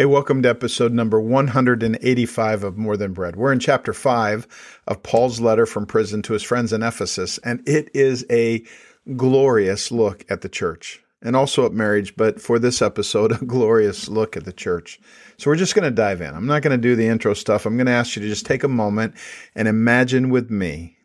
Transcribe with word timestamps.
Hey, 0.00 0.06
welcome 0.06 0.40
to 0.40 0.48
episode 0.48 0.94
number 0.94 1.20
185 1.20 2.64
of 2.64 2.78
More 2.78 2.96
Than 2.96 3.12
Bread. 3.12 3.36
We're 3.36 3.52
in 3.52 3.58
chapter 3.60 3.92
5 3.92 4.80
of 4.86 5.02
Paul's 5.02 5.42
letter 5.42 5.66
from 5.66 5.84
prison 5.84 6.22
to 6.22 6.32
his 6.32 6.42
friends 6.42 6.72
in 6.72 6.82
Ephesus, 6.82 7.36
and 7.44 7.62
it 7.68 7.90
is 7.92 8.24
a 8.30 8.64
glorious 9.14 9.92
look 9.92 10.24
at 10.30 10.40
the 10.40 10.48
church 10.48 11.02
and 11.20 11.36
also 11.36 11.66
at 11.66 11.74
marriage, 11.74 12.16
but 12.16 12.40
for 12.40 12.58
this 12.58 12.80
episode, 12.80 13.32
a 13.42 13.44
glorious 13.44 14.08
look 14.08 14.38
at 14.38 14.46
the 14.46 14.54
church. 14.54 14.98
So 15.36 15.50
we're 15.50 15.56
just 15.56 15.74
going 15.74 15.84
to 15.84 15.90
dive 15.90 16.22
in. 16.22 16.34
I'm 16.34 16.46
not 16.46 16.62
going 16.62 16.74
to 16.74 16.82
do 16.82 16.96
the 16.96 17.06
intro 17.06 17.34
stuff. 17.34 17.66
I'm 17.66 17.76
going 17.76 17.84
to 17.84 17.92
ask 17.92 18.16
you 18.16 18.22
to 18.22 18.28
just 18.28 18.46
take 18.46 18.64
a 18.64 18.68
moment 18.68 19.14
and 19.54 19.68
imagine 19.68 20.30
with 20.30 20.50
me 20.50 20.96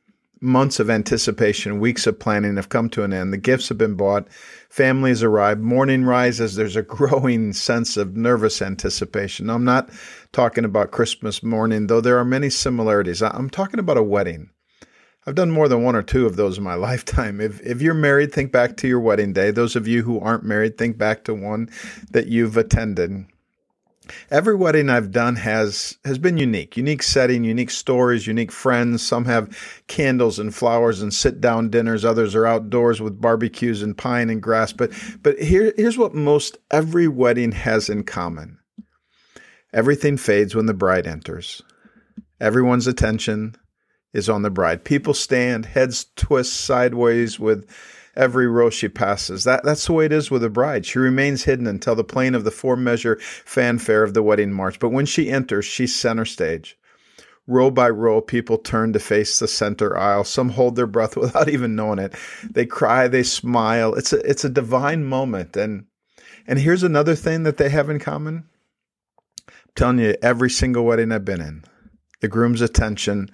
months 0.46 0.80
of 0.80 0.90
anticipation, 0.90 1.80
weeks 1.80 2.08
of 2.08 2.20
planning 2.20 2.56
have 2.56 2.70
come 2.70 2.90
to 2.90 3.04
an 3.04 3.12
end. 3.12 3.34
The 3.34 3.38
gifts 3.38 3.70
have 3.70 3.78
been 3.78 3.96
bought, 3.96 4.28
families 4.70 5.24
arrive, 5.24 5.60
morning 5.60 6.06
rises. 6.06 6.56
There's 6.56 6.76
a 6.76 6.82
growing 6.82 7.52
sense 7.52 7.98
of 7.98 8.16
nervous 8.16 8.62
anticipation. 8.62 9.50
I'm 9.50 9.66
not 9.66 9.90
talking 10.32 10.64
about 10.64 10.92
Christmas 10.92 11.44
morning, 11.44 11.88
though 11.88 12.02
there 12.02 12.18
are 12.18 12.26
many 12.26 12.50
similarities. 12.50 13.22
I'm 13.22 13.50
talking 13.50 13.80
about 13.80 13.98
a 13.98 14.04
wedding. 14.04 14.50
I've 15.28 15.36
done 15.36 15.50
more 15.50 15.68
than 15.68 15.84
one 15.84 15.96
or 15.96 16.04
two 16.04 16.28
of 16.28 16.36
those 16.36 16.58
in 16.58 16.64
my 16.64 16.76
lifetime. 16.90 17.42
If 17.42 17.60
if 17.62 17.82
you're 17.82 17.94
married, 17.94 18.32
think 18.32 18.52
back 18.52 18.78
to 18.78 18.88
your 18.88 19.00
wedding 19.00 19.34
day. 19.34 19.52
Those 19.52 19.76
of 19.76 19.88
you 19.88 20.04
who 20.04 20.20
aren't 20.20 20.44
married, 20.44 20.78
think 20.78 20.98
back 20.98 21.24
to 21.26 21.34
one 21.34 21.70
that 22.12 22.28
you've 22.28 22.58
attended. 22.58 23.26
Every 24.30 24.56
wedding 24.56 24.90
I've 24.90 25.12
done 25.12 25.36
has 25.38 25.98
has 26.06 26.18
been 26.18 26.38
unique. 26.38 26.78
Unique 26.78 27.04
setting, 27.04 27.44
unique 27.44 27.72
stories, 27.72 28.28
unique 28.28 28.52
friends. 28.52 29.06
Some 29.06 29.26
have 29.26 29.58
candles 29.88 30.40
and 30.40 30.54
flowers 30.54 31.02
and 31.02 31.14
sit 31.14 31.42
down 31.42 31.70
dinners. 31.70 32.06
Others 32.06 32.36
are 32.36 32.46
outdoors 32.46 33.02
with 33.02 33.22
barbecues 33.22 33.82
and 33.82 33.98
pine 33.98 34.30
and 34.30 34.42
grass. 34.42 34.74
But 34.74 34.92
but 35.22 35.40
here 35.40 35.74
here's 35.76 35.98
what 35.98 36.14
most 36.14 36.58
every 36.72 37.08
wedding 37.08 37.52
has 37.52 37.90
in 37.90 38.04
common. 38.04 38.60
Everything 39.74 40.18
fades 40.18 40.56
when 40.56 40.68
the 40.68 40.74
bride 40.74 41.08
enters. 41.08 41.62
Everyone's 42.40 42.88
attention 42.88 43.56
is 44.14 44.30
on 44.30 44.42
the 44.42 44.50
bride. 44.50 44.86
People 44.86 45.14
stand, 45.14 45.66
heads 45.66 46.06
twist 46.16 46.54
sideways 46.54 47.40
with 47.40 47.70
every 48.16 48.48
row 48.48 48.70
she 48.70 48.88
passes. 48.88 49.44
That, 49.44 49.64
that's 49.64 49.86
the 49.86 49.94
way 49.94 50.06
it 50.06 50.12
is 50.12 50.32
with 50.32 50.44
a 50.44 50.50
bride. 50.50 50.86
She 50.86 51.00
remains 51.00 51.44
hidden 51.44 51.68
until 51.68 51.96
the 51.96 52.04
playing 52.04 52.36
of 52.36 52.44
the 52.44 52.52
four 52.52 52.76
measure 52.76 53.18
fanfare 53.20 54.04
of 54.04 54.14
the 54.14 54.24
wedding 54.24 54.54
march. 54.54 54.80
But 54.80 54.90
when 54.90 55.06
she 55.06 55.30
enters, 55.30 55.66
she's 55.66 55.96
center 55.96 56.26
stage. 56.26 56.78
Row 57.48 57.70
by 57.70 57.90
row, 57.90 58.22
people 58.22 58.58
turn 58.58 58.94
to 58.94 59.00
face 59.00 59.38
the 59.38 59.48
center 59.48 59.96
aisle. 59.96 60.24
Some 60.24 60.50
hold 60.50 60.76
their 60.76 60.88
breath 60.88 61.16
without 61.18 61.50
even 61.50 61.76
knowing 61.76 62.00
it. 62.00 62.16
They 62.50 62.66
cry, 62.66 63.08
they 63.08 63.24
smile. 63.24 63.94
It's 63.94 64.14
a, 64.14 64.20
it's 64.30 64.44
a 64.44 64.50
divine 64.50 65.06
moment. 65.06 65.56
And, 65.56 65.86
and 66.48 66.58
here's 66.58 66.84
another 66.84 67.16
thing 67.16 67.44
that 67.44 67.58
they 67.58 67.70
have 67.70 67.90
in 67.90 68.00
common. 68.00 68.46
I'm 69.48 69.54
telling 69.76 70.00
you, 70.00 70.16
every 70.22 70.50
single 70.50 70.86
wedding 70.86 71.12
I've 71.12 71.26
been 71.26 71.42
in, 71.42 71.64
the 72.22 72.28
groom's 72.28 72.62
attention 72.62 73.30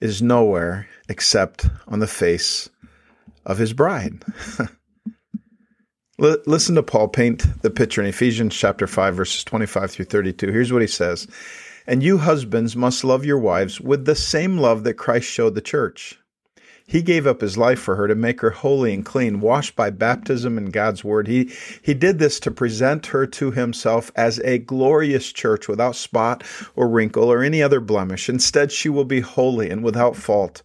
is 0.00 0.22
nowhere 0.22 0.86
except 1.08 1.66
on 1.88 1.98
the 1.98 2.06
face 2.06 2.68
of 3.48 3.58
his 3.58 3.72
bride. 3.72 4.22
Listen 6.18 6.74
to 6.74 6.82
Paul 6.82 7.08
paint 7.08 7.62
the 7.62 7.70
picture 7.70 8.00
in 8.00 8.06
Ephesians 8.06 8.54
chapter 8.54 8.86
5 8.86 9.16
verses 9.16 9.44
25 9.44 9.90
through 9.90 10.04
32. 10.04 10.52
Here's 10.52 10.72
what 10.72 10.82
he 10.82 10.88
says. 10.88 11.26
And 11.86 12.02
you 12.02 12.18
husbands 12.18 12.76
must 12.76 13.02
love 13.02 13.24
your 13.24 13.38
wives 13.38 13.80
with 13.80 14.04
the 14.04 14.14
same 14.14 14.58
love 14.58 14.84
that 14.84 14.94
Christ 14.94 15.28
showed 15.28 15.54
the 15.54 15.62
church. 15.62 16.20
He 16.86 17.02
gave 17.02 17.26
up 17.26 17.42
his 17.42 17.58
life 17.58 17.78
for 17.78 17.96
her 17.96 18.08
to 18.08 18.14
make 18.14 18.40
her 18.40 18.50
holy 18.50 18.94
and 18.94 19.04
clean, 19.04 19.40
washed 19.40 19.76
by 19.76 19.90
baptism 19.90 20.56
and 20.56 20.72
God's 20.72 21.04
word. 21.04 21.28
He, 21.28 21.52
he 21.82 21.92
did 21.92 22.18
this 22.18 22.40
to 22.40 22.50
present 22.50 23.06
her 23.06 23.26
to 23.26 23.50
himself 23.50 24.10
as 24.16 24.38
a 24.40 24.58
glorious 24.58 25.30
church 25.30 25.68
without 25.68 25.96
spot 25.96 26.42
or 26.74 26.88
wrinkle 26.88 27.30
or 27.30 27.42
any 27.42 27.62
other 27.62 27.80
blemish. 27.80 28.30
Instead, 28.30 28.72
she 28.72 28.88
will 28.88 29.04
be 29.04 29.20
holy 29.20 29.68
and 29.68 29.84
without 29.84 30.16
fault. 30.16 30.62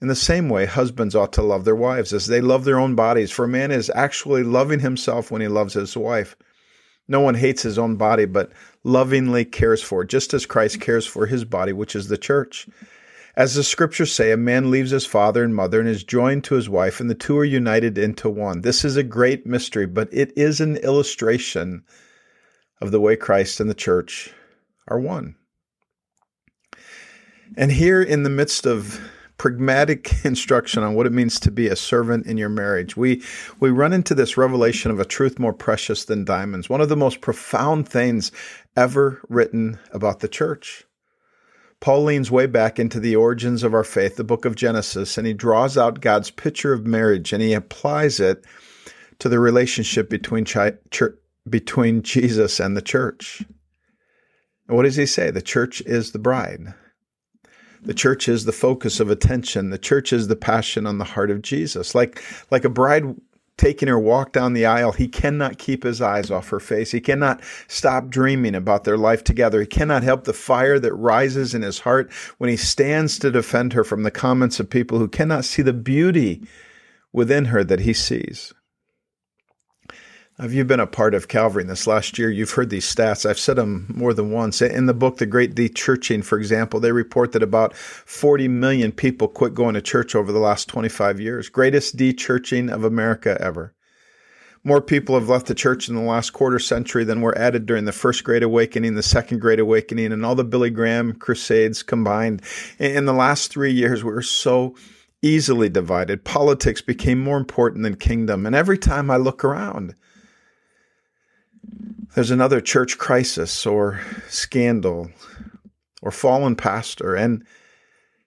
In 0.00 0.08
the 0.08 0.14
same 0.14 0.50
way, 0.50 0.66
husbands 0.66 1.14
ought 1.14 1.32
to 1.34 1.42
love 1.42 1.64
their 1.64 1.74
wives 1.74 2.12
as 2.12 2.26
they 2.26 2.42
love 2.42 2.64
their 2.64 2.78
own 2.78 2.94
bodies, 2.94 3.30
for 3.30 3.46
a 3.46 3.48
man 3.48 3.70
is 3.70 3.90
actually 3.94 4.42
loving 4.42 4.80
himself 4.80 5.30
when 5.30 5.40
he 5.40 5.48
loves 5.48 5.72
his 5.72 5.96
wife. 5.96 6.36
No 7.08 7.20
one 7.20 7.34
hates 7.34 7.62
his 7.62 7.78
own 7.78 7.96
body, 7.96 8.26
but 8.26 8.52
lovingly 8.84 9.44
cares 9.44 9.82
for 9.82 10.02
it, 10.02 10.08
just 10.08 10.34
as 10.34 10.44
Christ 10.44 10.80
cares 10.80 11.06
for 11.06 11.26
his 11.26 11.44
body, 11.44 11.72
which 11.72 11.96
is 11.96 12.08
the 12.08 12.18
church. 12.18 12.68
As 13.36 13.54
the 13.54 13.62
scriptures 13.62 14.12
say, 14.12 14.32
a 14.32 14.36
man 14.36 14.70
leaves 14.70 14.90
his 14.90 15.06
father 15.06 15.44
and 15.44 15.54
mother 15.54 15.80
and 15.80 15.88
is 15.88 16.04
joined 16.04 16.44
to 16.44 16.56
his 16.56 16.68
wife, 16.68 17.00
and 17.00 17.08
the 17.08 17.14
two 17.14 17.38
are 17.38 17.44
united 17.44 17.96
into 17.96 18.28
one. 18.28 18.62
This 18.62 18.84
is 18.84 18.96
a 18.96 19.02
great 19.02 19.46
mystery, 19.46 19.86
but 19.86 20.08
it 20.12 20.32
is 20.36 20.60
an 20.60 20.76
illustration 20.78 21.84
of 22.80 22.90
the 22.90 23.00
way 23.00 23.16
Christ 23.16 23.60
and 23.60 23.70
the 23.70 23.74
church 23.74 24.32
are 24.88 24.98
one. 24.98 25.36
And 27.56 27.70
here, 27.70 28.02
in 28.02 28.24
the 28.24 28.30
midst 28.30 28.66
of 28.66 29.00
pragmatic 29.38 30.12
instruction 30.24 30.82
on 30.82 30.94
what 30.94 31.06
it 31.06 31.12
means 31.12 31.38
to 31.40 31.50
be 31.50 31.68
a 31.68 31.76
servant 31.76 32.26
in 32.26 32.36
your 32.36 32.48
marriage. 32.48 32.96
We 32.96 33.22
we 33.60 33.70
run 33.70 33.92
into 33.92 34.14
this 34.14 34.36
revelation 34.36 34.90
of 34.90 35.00
a 35.00 35.04
truth 35.04 35.38
more 35.38 35.52
precious 35.52 36.04
than 36.04 36.24
diamonds, 36.24 36.68
one 36.68 36.80
of 36.80 36.88
the 36.88 36.96
most 36.96 37.20
profound 37.20 37.88
things 37.88 38.32
ever 38.76 39.20
written 39.28 39.78
about 39.92 40.20
the 40.20 40.28
church. 40.28 40.84
Paul 41.80 42.04
leans 42.04 42.30
way 42.30 42.46
back 42.46 42.78
into 42.78 42.98
the 42.98 43.16
origins 43.16 43.62
of 43.62 43.74
our 43.74 43.84
faith, 43.84 44.16
the 44.16 44.24
book 44.24 44.44
of 44.44 44.56
Genesis, 44.56 45.18
and 45.18 45.26
he 45.26 45.34
draws 45.34 45.76
out 45.76 46.00
God's 46.00 46.30
picture 46.30 46.72
of 46.72 46.86
marriage 46.86 47.32
and 47.32 47.42
he 47.42 47.52
applies 47.52 48.18
it 48.18 48.44
to 49.18 49.28
the 49.28 49.38
relationship 49.38 50.08
between 50.08 50.44
chi- 50.44 50.74
church, 50.90 51.18
between 51.48 52.02
Jesus 52.02 52.58
and 52.60 52.76
the 52.76 52.82
church. 52.82 53.44
And 54.66 54.76
what 54.76 54.82
does 54.82 54.96
he 54.96 55.06
say? 55.06 55.30
The 55.30 55.42
church 55.42 55.80
is 55.82 56.12
the 56.12 56.18
bride. 56.18 56.74
The 57.82 57.94
church 57.94 58.28
is 58.28 58.44
the 58.44 58.52
focus 58.52 59.00
of 59.00 59.10
attention. 59.10 59.70
The 59.70 59.78
church 59.78 60.12
is 60.12 60.28
the 60.28 60.36
passion 60.36 60.86
on 60.86 60.98
the 60.98 61.04
heart 61.04 61.30
of 61.30 61.42
Jesus. 61.42 61.94
Like, 61.94 62.22
like 62.50 62.64
a 62.64 62.70
bride 62.70 63.16
taking 63.56 63.88
her 63.88 63.98
walk 63.98 64.32
down 64.32 64.52
the 64.52 64.66
aisle, 64.66 64.92
he 64.92 65.08
cannot 65.08 65.58
keep 65.58 65.82
his 65.82 66.02
eyes 66.02 66.30
off 66.30 66.50
her 66.50 66.60
face. 66.60 66.90
He 66.90 67.00
cannot 67.00 67.40
stop 67.68 68.08
dreaming 68.08 68.54
about 68.54 68.84
their 68.84 68.98
life 68.98 69.24
together. 69.24 69.60
He 69.60 69.66
cannot 69.66 70.02
help 70.02 70.24
the 70.24 70.32
fire 70.32 70.78
that 70.78 70.94
rises 70.94 71.54
in 71.54 71.62
his 71.62 71.80
heart 71.80 72.12
when 72.38 72.50
he 72.50 72.56
stands 72.56 73.18
to 73.20 73.30
defend 73.30 73.72
her 73.72 73.84
from 73.84 74.02
the 74.02 74.10
comments 74.10 74.60
of 74.60 74.68
people 74.68 74.98
who 74.98 75.08
cannot 75.08 75.44
see 75.44 75.62
the 75.62 75.72
beauty 75.72 76.46
within 77.12 77.46
her 77.46 77.64
that 77.64 77.80
he 77.80 77.94
sees. 77.94 78.52
Have 80.38 80.52
you 80.52 80.66
been 80.66 80.80
a 80.80 80.86
part 80.86 81.14
of 81.14 81.28
Calvary 81.28 81.62
in 81.62 81.68
this 81.68 81.86
last 81.86 82.18
year? 82.18 82.28
You've 82.28 82.50
heard 82.50 82.68
these 82.68 82.84
stats. 82.84 83.24
I've 83.24 83.38
said 83.38 83.56
them 83.56 83.86
more 83.88 84.12
than 84.12 84.30
once. 84.30 84.60
In 84.60 84.84
the 84.84 84.92
book, 84.92 85.16
The 85.16 85.24
Great 85.24 85.54
Dechurching, 85.54 86.22
for 86.22 86.36
example, 86.36 86.78
they 86.78 86.92
report 86.92 87.32
that 87.32 87.42
about 87.42 87.74
40 87.74 88.46
million 88.48 88.92
people 88.92 89.28
quit 89.28 89.54
going 89.54 89.72
to 89.76 89.80
church 89.80 90.14
over 90.14 90.32
the 90.32 90.38
last 90.38 90.68
25 90.68 91.20
years. 91.20 91.48
Greatest 91.48 91.96
dechurching 91.96 92.70
of 92.70 92.84
America 92.84 93.38
ever. 93.40 93.72
More 94.62 94.82
people 94.82 95.14
have 95.14 95.30
left 95.30 95.46
the 95.46 95.54
church 95.54 95.88
in 95.88 95.94
the 95.94 96.02
last 96.02 96.34
quarter 96.34 96.58
century 96.58 97.04
than 97.04 97.22
were 97.22 97.38
added 97.38 97.64
during 97.64 97.86
the 97.86 97.92
First 97.92 98.22
Great 98.22 98.42
Awakening, 98.42 98.94
the 98.94 99.02
Second 99.02 99.40
Great 99.40 99.58
Awakening, 99.58 100.12
and 100.12 100.26
all 100.26 100.34
the 100.34 100.44
Billy 100.44 100.68
Graham 100.68 101.14
crusades 101.14 101.82
combined. 101.82 102.42
In 102.78 103.06
the 103.06 103.14
last 103.14 103.50
three 103.50 103.72
years, 103.72 104.04
we 104.04 104.12
were 104.12 104.20
so 104.20 104.74
easily 105.22 105.70
divided. 105.70 106.24
Politics 106.24 106.82
became 106.82 107.20
more 107.20 107.38
important 107.38 107.84
than 107.84 107.96
kingdom. 107.96 108.44
And 108.44 108.54
every 108.54 108.76
time 108.76 109.10
I 109.10 109.16
look 109.16 109.42
around, 109.42 109.94
there's 112.14 112.30
another 112.30 112.60
church 112.60 112.98
crisis 112.98 113.66
or 113.66 114.00
scandal 114.28 115.10
or 116.02 116.10
fallen 116.10 116.56
pastor. 116.56 117.14
And 117.14 117.44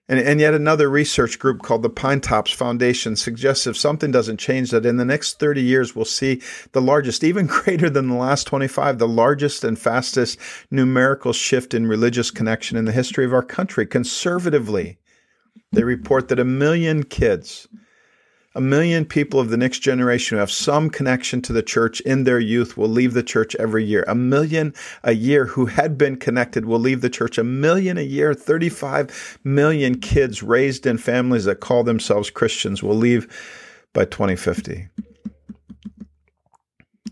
and, 0.08 0.18
and 0.18 0.40
yet 0.40 0.54
another 0.54 0.90
research 0.90 1.38
group 1.38 1.62
called 1.62 1.82
the 1.82 1.90
Pinetops 1.90 2.52
Foundation 2.52 3.14
suggests 3.14 3.68
if 3.68 3.76
something 3.76 4.10
doesn't 4.10 4.38
change 4.38 4.72
that 4.72 4.84
in 4.84 4.96
the 4.96 5.04
next 5.04 5.38
30 5.38 5.62
years 5.62 5.94
we'll 5.94 6.04
see 6.04 6.42
the 6.72 6.82
largest 6.82 7.22
even 7.30 7.46
greater 7.46 7.88
than 7.88 8.08
the 8.08 8.16
last 8.16 8.48
25 8.48 8.98
the 8.98 9.06
largest 9.06 9.62
and 9.62 9.78
fastest 9.78 10.36
numerical 10.70 11.32
shift 11.32 11.74
in 11.74 11.86
religious 11.86 12.32
connection 12.32 12.76
in 12.76 12.86
the 12.86 12.92
history 12.92 13.24
of 13.24 13.32
our 13.32 13.42
country. 13.42 13.86
Conservatively 13.86 14.98
they 15.72 15.84
report 15.84 16.28
that 16.28 16.40
a 16.40 16.44
million 16.44 17.04
kids 17.04 17.68
a 18.54 18.60
million 18.60 19.04
people 19.04 19.38
of 19.38 19.50
the 19.50 19.56
next 19.56 19.78
generation 19.78 20.36
who 20.36 20.40
have 20.40 20.50
some 20.50 20.90
connection 20.90 21.40
to 21.42 21.52
the 21.52 21.62
church 21.62 22.00
in 22.00 22.24
their 22.24 22.40
youth 22.40 22.76
will 22.76 22.88
leave 22.88 23.14
the 23.14 23.22
church 23.22 23.54
every 23.56 23.84
year. 23.84 24.04
A 24.08 24.14
million 24.14 24.74
a 25.04 25.12
year 25.12 25.46
who 25.46 25.66
had 25.66 25.96
been 25.96 26.16
connected 26.16 26.64
will 26.64 26.80
leave 26.80 27.00
the 27.00 27.10
church. 27.10 27.38
A 27.38 27.44
million 27.44 27.96
a 27.96 28.02
year, 28.02 28.34
35 28.34 29.38
million 29.44 30.00
kids 30.00 30.42
raised 30.42 30.84
in 30.84 30.98
families 30.98 31.44
that 31.44 31.60
call 31.60 31.84
themselves 31.84 32.30
Christians 32.30 32.82
will 32.82 32.96
leave 32.96 33.28
by 33.92 34.04
2050. 34.04 34.88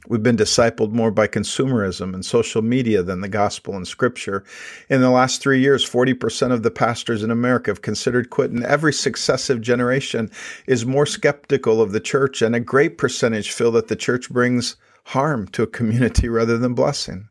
We've 0.08 0.22
been 0.22 0.36
discipled 0.36 0.92
more 0.92 1.10
by 1.10 1.28
consumerism 1.28 2.14
and 2.14 2.24
social 2.24 2.62
media 2.62 3.02
than 3.02 3.20
the 3.20 3.28
gospel 3.28 3.76
and 3.76 3.86
scripture. 3.86 4.42
In 4.88 5.02
the 5.02 5.10
last 5.10 5.42
three 5.42 5.60
years, 5.60 5.88
40% 5.88 6.50
of 6.50 6.62
the 6.62 6.70
pastors 6.70 7.22
in 7.22 7.30
America 7.30 7.70
have 7.70 7.82
considered 7.82 8.30
quitting. 8.30 8.62
Every 8.62 8.92
successive 8.92 9.60
generation 9.60 10.30
is 10.66 10.86
more 10.86 11.04
skeptical 11.04 11.82
of 11.82 11.92
the 11.92 12.00
church, 12.00 12.40
and 12.40 12.54
a 12.54 12.60
great 12.60 12.96
percentage 12.96 13.52
feel 13.52 13.70
that 13.72 13.88
the 13.88 13.96
church 13.96 14.30
brings 14.30 14.76
harm 15.04 15.46
to 15.48 15.62
a 15.62 15.66
community 15.66 16.28
rather 16.30 16.56
than 16.56 16.72
blessing. 16.72 17.28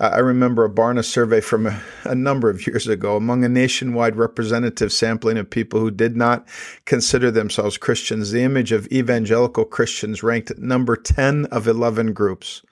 I 0.00 0.18
remember 0.18 0.64
a 0.64 0.70
Barna 0.70 1.04
survey 1.04 1.40
from 1.40 1.66
a, 1.66 1.80
a, 2.04 2.14
number 2.14 2.48
of 2.48 2.64
years 2.64 2.86
ago 2.86 3.16
among 3.16 3.42
a 3.42 3.48
nationwide 3.48 4.14
representative 4.14 4.92
sampling 4.92 5.38
of 5.38 5.50
people 5.50 5.80
who 5.80 5.90
did 5.90 6.16
not 6.16 6.46
consider 6.84 7.32
themselves 7.32 7.76
Christians. 7.76 8.30
The 8.30 8.42
image 8.42 8.70
of 8.70 8.86
evangelical 8.92 9.64
Christians 9.64 10.22
ranked 10.22 10.56
number 10.56 10.94
10 10.94 11.46
of 11.46 11.66
11 11.66 12.12
groups. 12.12 12.62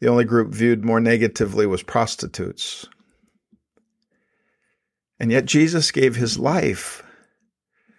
The 0.00 0.08
only 0.08 0.24
group 0.24 0.52
viewed 0.52 0.84
more 0.84 0.98
negatively 0.98 1.66
was 1.66 1.84
prostitutes. 1.84 2.88
And 5.20 5.30
yet 5.30 5.44
Jesus 5.44 5.92
gave 5.92 6.16
his 6.16 6.36
life 6.36 7.04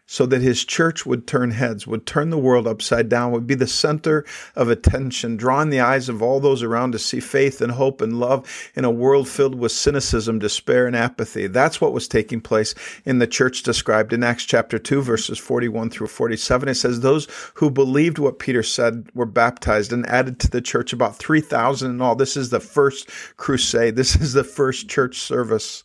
so 0.06 0.26
that 0.26 0.42
his 0.42 0.66
church 0.66 1.06
would 1.06 1.26
turn 1.26 1.52
heads, 1.52 1.88
would 1.88 2.06
turn 2.06 2.30
the 2.30 2.38
world 2.38 2.68
upside 2.68 3.10
down, 3.10 3.32
would 3.32 3.48
be 3.48 3.56
the 3.56 3.68
center 3.68 4.26
of 4.56 4.70
attention, 4.70 5.38
drawing 5.38 5.70
the 5.70 5.80
eyes 5.80 6.10
of 6.10 6.22
all 6.22 6.40
those 6.40 6.62
around 6.62 6.92
to 6.92 7.00
see 7.00 7.20
faith 7.20 7.62
and 7.62 7.72
hope 7.72 8.02
and 8.02 8.20
love 8.20 8.72
in 8.76 8.86
a 8.86 8.92
world 8.92 9.28
filled 9.28 9.56
with 9.56 9.72
cynicism, 9.72 10.40
despair, 10.40 10.86
and 10.88 10.96
apathy. 10.96 11.48
That's 11.48 11.80
what 11.80 11.94
was 11.94 12.08
taking 12.08 12.42
place 12.42 12.76
in 13.06 13.20
the 13.20 13.28
church 13.28 13.64
described 13.64 14.14
in 14.14 14.24
Acts 14.24 14.44
chapter 14.44 14.78
2, 14.78 15.02
verses 15.02 15.40
41 15.40 15.90
through 15.90 16.08
47. 16.08 16.70
It 16.70 16.76
says, 16.76 17.00
Those 17.00 17.28
who 17.56 17.72
believed 17.72 18.20
what 18.20 18.40
Peter 18.40 18.64
said 18.64 19.08
were 19.14 19.26
baptized 19.26 19.94
and 19.94 20.06
added 20.08 20.40
to 20.40 20.50
the 20.50 20.62
church 20.62 20.92
about 20.92 21.16
3,000 21.16 21.90
in 21.90 22.02
all. 22.02 22.16
This 22.16 22.36
is 22.36 22.50
the 22.50 22.60
first 22.60 23.10
crusade. 23.38 23.96
This 23.96 24.16
is 24.16 24.34
the 24.34 24.44
first 24.44 24.90
church 24.90 25.18
service. 25.18 25.84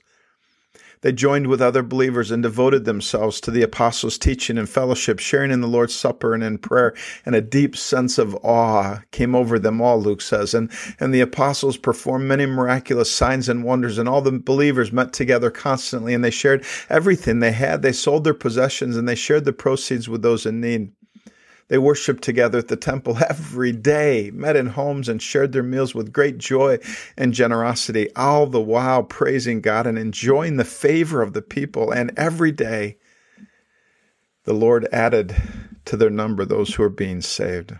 They 1.01 1.13
joined 1.13 1.47
with 1.47 1.63
other 1.63 1.83
believers 1.83 2.31
and 2.31 2.43
devoted 2.43 2.85
themselves 2.85 3.41
to 3.43 3.51
the 3.51 3.63
apostles' 3.63 4.19
teaching 4.19 4.59
and 4.59 4.69
fellowship, 4.69 5.19
sharing 5.19 5.51
in 5.51 5.61
the 5.61 5.69
Lord's 5.69 5.95
Supper 5.95 6.35
and 6.35 6.43
in 6.43 6.59
prayer. 6.59 6.95
And 7.25 7.35
a 7.35 7.41
deep 7.41 7.77
sense 7.77 8.19
of 8.19 8.35
awe 8.45 9.03
came 9.11 9.35
over 9.35 9.59
them 9.59 9.81
all, 9.81 10.01
Luke 10.01 10.21
says. 10.21 10.55
And, 10.55 10.71
and 10.99 11.15
the 11.15 11.21
apostles 11.21 11.77
performed 11.77 12.27
many 12.27 12.47
miraculous 12.47 13.11
signs 13.11 13.49
and 13.49 13.65
wonders, 13.65 13.99
and 13.99 14.09
all 14.09 14.23
the 14.23 14.33
believers 14.33 14.93
met 14.93 15.13
together 15.13 15.51
constantly, 15.51 16.15
and 16.15 16.25
they 16.25 16.31
shared 16.31 16.65
everything 16.89 17.41
they 17.41 17.53
had. 17.53 17.83
They 17.83 17.93
sold 17.93 18.25
their 18.25 18.35
possessions 18.35 18.97
and 18.97 19.09
they 19.09 19.15
shared 19.15 19.45
the 19.45 19.53
proceeds 19.53 20.09
with 20.09 20.23
those 20.23 20.47
in 20.47 20.61
need. 20.61 20.93
They 21.69 21.79
worshiped 21.79 22.23
together 22.23 22.59
at 22.59 22.69
the 22.69 22.77
temple 22.77 23.19
every 23.29 23.73
day, 23.73 24.31
met 24.33 24.57
in 24.57 24.67
homes, 24.67 25.09
and 25.09 25.23
shared 25.23 25.53
their 25.53 25.63
meals 25.63 25.95
with 25.95 26.13
great 26.13 26.39
joy 26.39 26.79
and 27.17 27.35
generosity, 27.35 28.15
all 28.17 28.47
the 28.47 28.61
while 28.61 29.03
praising 29.03 29.61
God 29.61 29.87
and 29.87 29.99
enjoying 29.99 30.57
the 30.57 30.65
favor 30.65 31.23
of 31.23 31.35
the 31.35 31.43
people. 31.43 31.93
And 31.93 32.13
every 32.17 32.53
day, 32.53 32.97
the 34.45 34.55
Lord 34.55 34.89
added 34.93 35.37
to 35.85 35.97
their 35.97 36.11
number 36.11 36.45
those 36.45 36.75
who 36.75 36.83
were 36.83 36.89
being 36.89 37.21
saved. 37.21 37.75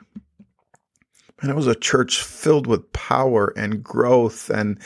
And 1.41 1.51
it 1.51 1.57
was 1.57 1.67
a 1.67 1.75
church 1.75 2.21
filled 2.23 2.67
with 2.67 2.93
power 2.93 3.55
and 3.57 3.83
growth 3.83 4.51
and 4.51 4.79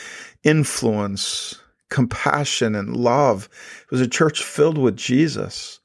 influence, 0.45 1.61
compassion 1.89 2.75
and 2.75 2.97
love. 2.97 3.49
It 3.85 3.91
was 3.91 4.01
a 4.01 4.09
church 4.09 4.45
filled 4.45 4.79
with 4.79 4.97
Jesus 4.97 5.81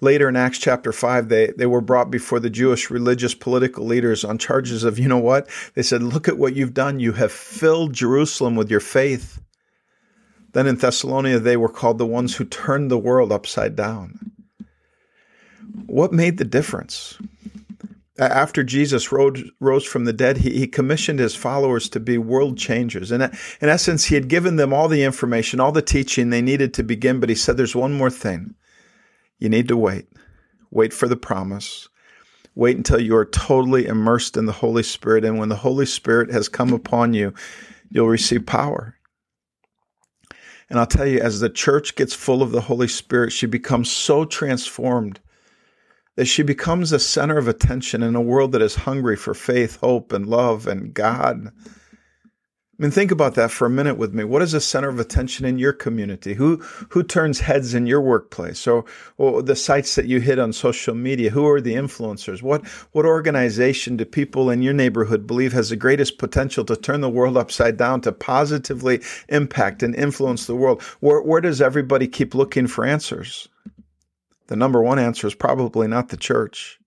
later 0.00 0.28
in 0.28 0.36
Acts 0.36 0.58
chapter 0.58 0.92
5, 0.92 1.28
they, 1.28 1.52
they 1.56 1.66
were 1.66 1.80
brought 1.80 2.10
before 2.10 2.40
the 2.40 2.50
Jewish 2.50 2.90
religious 2.90 3.34
political 3.34 3.84
leaders 3.84 4.24
on 4.24 4.38
charges 4.38 4.84
of, 4.84 4.98
you 4.98 5.08
know 5.08 5.18
what? 5.18 5.48
They 5.74 5.82
said, 5.82 6.02
Look 6.02 6.28
at 6.28 6.38
what 6.38 6.54
you've 6.54 6.74
done. 6.74 7.00
You 7.00 7.12
have 7.12 7.32
filled 7.32 7.92
Jerusalem 7.92 8.56
with 8.56 8.70
your 8.70 8.80
faith. 8.80 9.40
Then 10.52 10.66
in 10.66 10.76
Thessalonica, 10.76 11.40
they 11.40 11.56
were 11.56 11.68
called 11.68 11.98
the 11.98 12.06
ones 12.06 12.36
who 12.36 12.44
turned 12.44 12.90
the 12.90 12.98
world 12.98 13.32
upside 13.32 13.74
down. 13.74 14.30
What 15.86 16.12
made 16.12 16.38
the 16.38 16.44
difference? 16.44 17.18
After 18.16 18.62
Jesus 18.62 19.10
rose, 19.10 19.84
from 19.84 20.04
the 20.04 20.12
dead, 20.12 20.38
he, 20.38 20.50
he 20.50 20.66
commissioned 20.68 21.18
his 21.18 21.34
followers 21.34 21.88
to 21.88 21.98
be 21.98 22.16
world 22.16 22.56
changers. 22.56 23.10
And 23.10 23.24
in 23.60 23.68
essence, 23.68 24.04
he 24.04 24.14
had 24.14 24.28
given 24.28 24.54
them 24.54 24.72
all 24.72 24.86
the 24.86 25.02
information, 25.02 25.58
all 25.58 25.72
the 25.72 25.82
teaching 25.82 26.30
they 26.30 26.40
needed 26.40 26.72
to 26.74 26.84
begin, 26.84 27.18
but 27.18 27.28
he 27.28 27.34
said, 27.34 27.56
There's 27.56 27.74
one 27.74 27.92
more 27.92 28.10
thing. 28.10 28.54
You 29.38 29.48
need 29.48 29.68
to 29.68 29.76
wait. 29.76 30.06
Wait 30.70 30.92
for 30.92 31.08
the 31.08 31.16
promise. 31.16 31.88
Wait 32.54 32.76
until 32.76 33.00
you 33.00 33.16
are 33.16 33.26
totally 33.26 33.86
immersed 33.86 34.36
in 34.36 34.46
the 34.46 34.52
Holy 34.52 34.82
Spirit. 34.82 35.24
And 35.24 35.38
when 35.38 35.48
the 35.48 35.56
Holy 35.56 35.86
Spirit 35.86 36.30
has 36.30 36.48
come 36.48 36.72
upon 36.72 37.14
you, 37.14 37.34
you'll 37.90 38.08
receive 38.08 38.46
power. 38.46 38.96
And 40.70 40.78
I'll 40.78 40.86
tell 40.86 41.06
you, 41.06 41.20
as 41.20 41.40
the 41.40 41.50
church 41.50 41.94
gets 41.94 42.14
full 42.14 42.42
of 42.42 42.52
the 42.52 42.62
Holy 42.62 42.88
Spirit, 42.88 43.32
she 43.32 43.46
becomes 43.46 43.90
so 43.90 44.24
transformed 44.24 45.20
that 46.16 46.26
she 46.26 46.42
becomes 46.42 46.92
a 46.92 46.98
center 46.98 47.36
of 47.36 47.48
attention 47.48 48.02
in 48.02 48.14
a 48.14 48.22
world 48.22 48.52
that 48.52 48.62
is 48.62 48.76
hungry 48.76 49.16
for 49.16 49.34
faith, 49.34 49.76
hope, 49.76 50.12
and 50.12 50.26
love 50.26 50.66
and 50.66 50.94
God. 50.94 51.50
I 52.76 52.82
mean, 52.82 52.90
think 52.90 53.12
about 53.12 53.36
that 53.36 53.52
for 53.52 53.66
a 53.66 53.70
minute 53.70 53.98
with 53.98 54.14
me. 54.14 54.24
What 54.24 54.42
is 54.42 54.50
the 54.50 54.60
center 54.60 54.88
of 54.88 54.98
attention 54.98 55.46
in 55.46 55.60
your 55.60 55.72
community? 55.72 56.34
Who 56.34 56.56
who 56.88 57.04
turns 57.04 57.38
heads 57.38 57.72
in 57.72 57.86
your 57.86 58.00
workplace, 58.00 58.66
or, 58.66 58.84
or 59.16 59.42
the 59.42 59.54
sites 59.54 59.94
that 59.94 60.06
you 60.06 60.20
hit 60.20 60.40
on 60.40 60.52
social 60.52 60.92
media? 60.92 61.30
Who 61.30 61.46
are 61.46 61.60
the 61.60 61.74
influencers? 61.74 62.42
What 62.42 62.66
what 62.90 63.06
organization 63.06 63.96
do 63.96 64.04
people 64.04 64.50
in 64.50 64.60
your 64.60 64.74
neighborhood 64.74 65.24
believe 65.24 65.52
has 65.52 65.70
the 65.70 65.76
greatest 65.76 66.18
potential 66.18 66.64
to 66.64 66.74
turn 66.74 67.00
the 67.00 67.08
world 67.08 67.36
upside 67.36 67.76
down, 67.76 68.00
to 68.00 68.10
positively 68.12 69.00
impact 69.28 69.84
and 69.84 69.94
influence 69.94 70.46
the 70.46 70.56
world? 70.56 70.82
Where 70.98 71.22
where 71.22 71.40
does 71.40 71.62
everybody 71.62 72.08
keep 72.08 72.34
looking 72.34 72.66
for 72.66 72.84
answers? 72.84 73.48
The 74.48 74.56
number 74.56 74.82
one 74.82 74.98
answer 74.98 75.28
is 75.28 75.34
probably 75.36 75.86
not 75.86 76.08
the 76.08 76.16
church. 76.16 76.80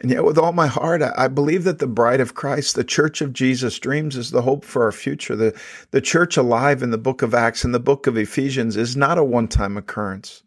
And 0.00 0.12
yet, 0.12 0.24
with 0.24 0.38
all 0.38 0.52
my 0.52 0.68
heart, 0.68 1.02
I 1.02 1.26
believe 1.26 1.64
that 1.64 1.80
the 1.80 1.88
bride 1.88 2.20
of 2.20 2.34
Christ, 2.34 2.76
the 2.76 2.84
church 2.84 3.20
of 3.20 3.32
Jesus' 3.32 3.80
dreams, 3.80 4.16
is 4.16 4.30
the 4.30 4.42
hope 4.42 4.64
for 4.64 4.84
our 4.84 4.92
future. 4.92 5.34
The, 5.34 5.58
the 5.90 6.00
church 6.00 6.36
alive 6.36 6.84
in 6.84 6.90
the 6.90 6.98
book 6.98 7.20
of 7.20 7.34
Acts 7.34 7.64
and 7.64 7.74
the 7.74 7.80
book 7.80 8.06
of 8.06 8.16
Ephesians 8.16 8.76
is 8.76 8.96
not 8.96 9.18
a 9.18 9.24
one 9.24 9.48
time 9.48 9.76
occurrence. 9.76 10.44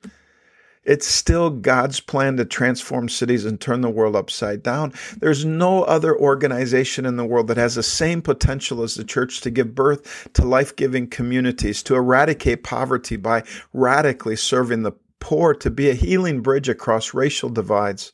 It's 0.85 1.05
still 1.05 1.49
God's 1.49 1.99
plan 1.99 2.37
to 2.37 2.45
transform 2.45 3.09
cities 3.09 3.45
and 3.45 3.59
turn 3.59 3.81
the 3.81 3.89
world 3.89 4.15
upside 4.15 4.63
down. 4.63 4.93
There's 5.19 5.43
no 5.43 5.83
other 5.83 6.17
organization 6.17 7.05
in 7.05 7.17
the 7.17 7.25
world 7.25 7.47
that 7.49 7.57
has 7.57 7.75
the 7.75 7.83
same 7.83 8.21
potential 8.21 8.81
as 8.81 8.95
the 8.95 9.03
church 9.03 9.41
to 9.41 9.51
give 9.51 9.75
birth 9.75 10.29
to 10.33 10.45
life 10.45 10.75
giving 10.75 11.07
communities, 11.07 11.83
to 11.83 11.95
eradicate 11.95 12.63
poverty 12.63 13.17
by 13.17 13.43
radically 13.73 14.37
serving 14.37 14.83
the 14.83 14.93
poor, 15.19 15.53
to 15.55 15.69
be 15.69 15.89
a 15.89 15.93
healing 15.93 16.41
bridge 16.41 16.69
across 16.69 17.13
racial 17.13 17.49
divides 17.49 18.13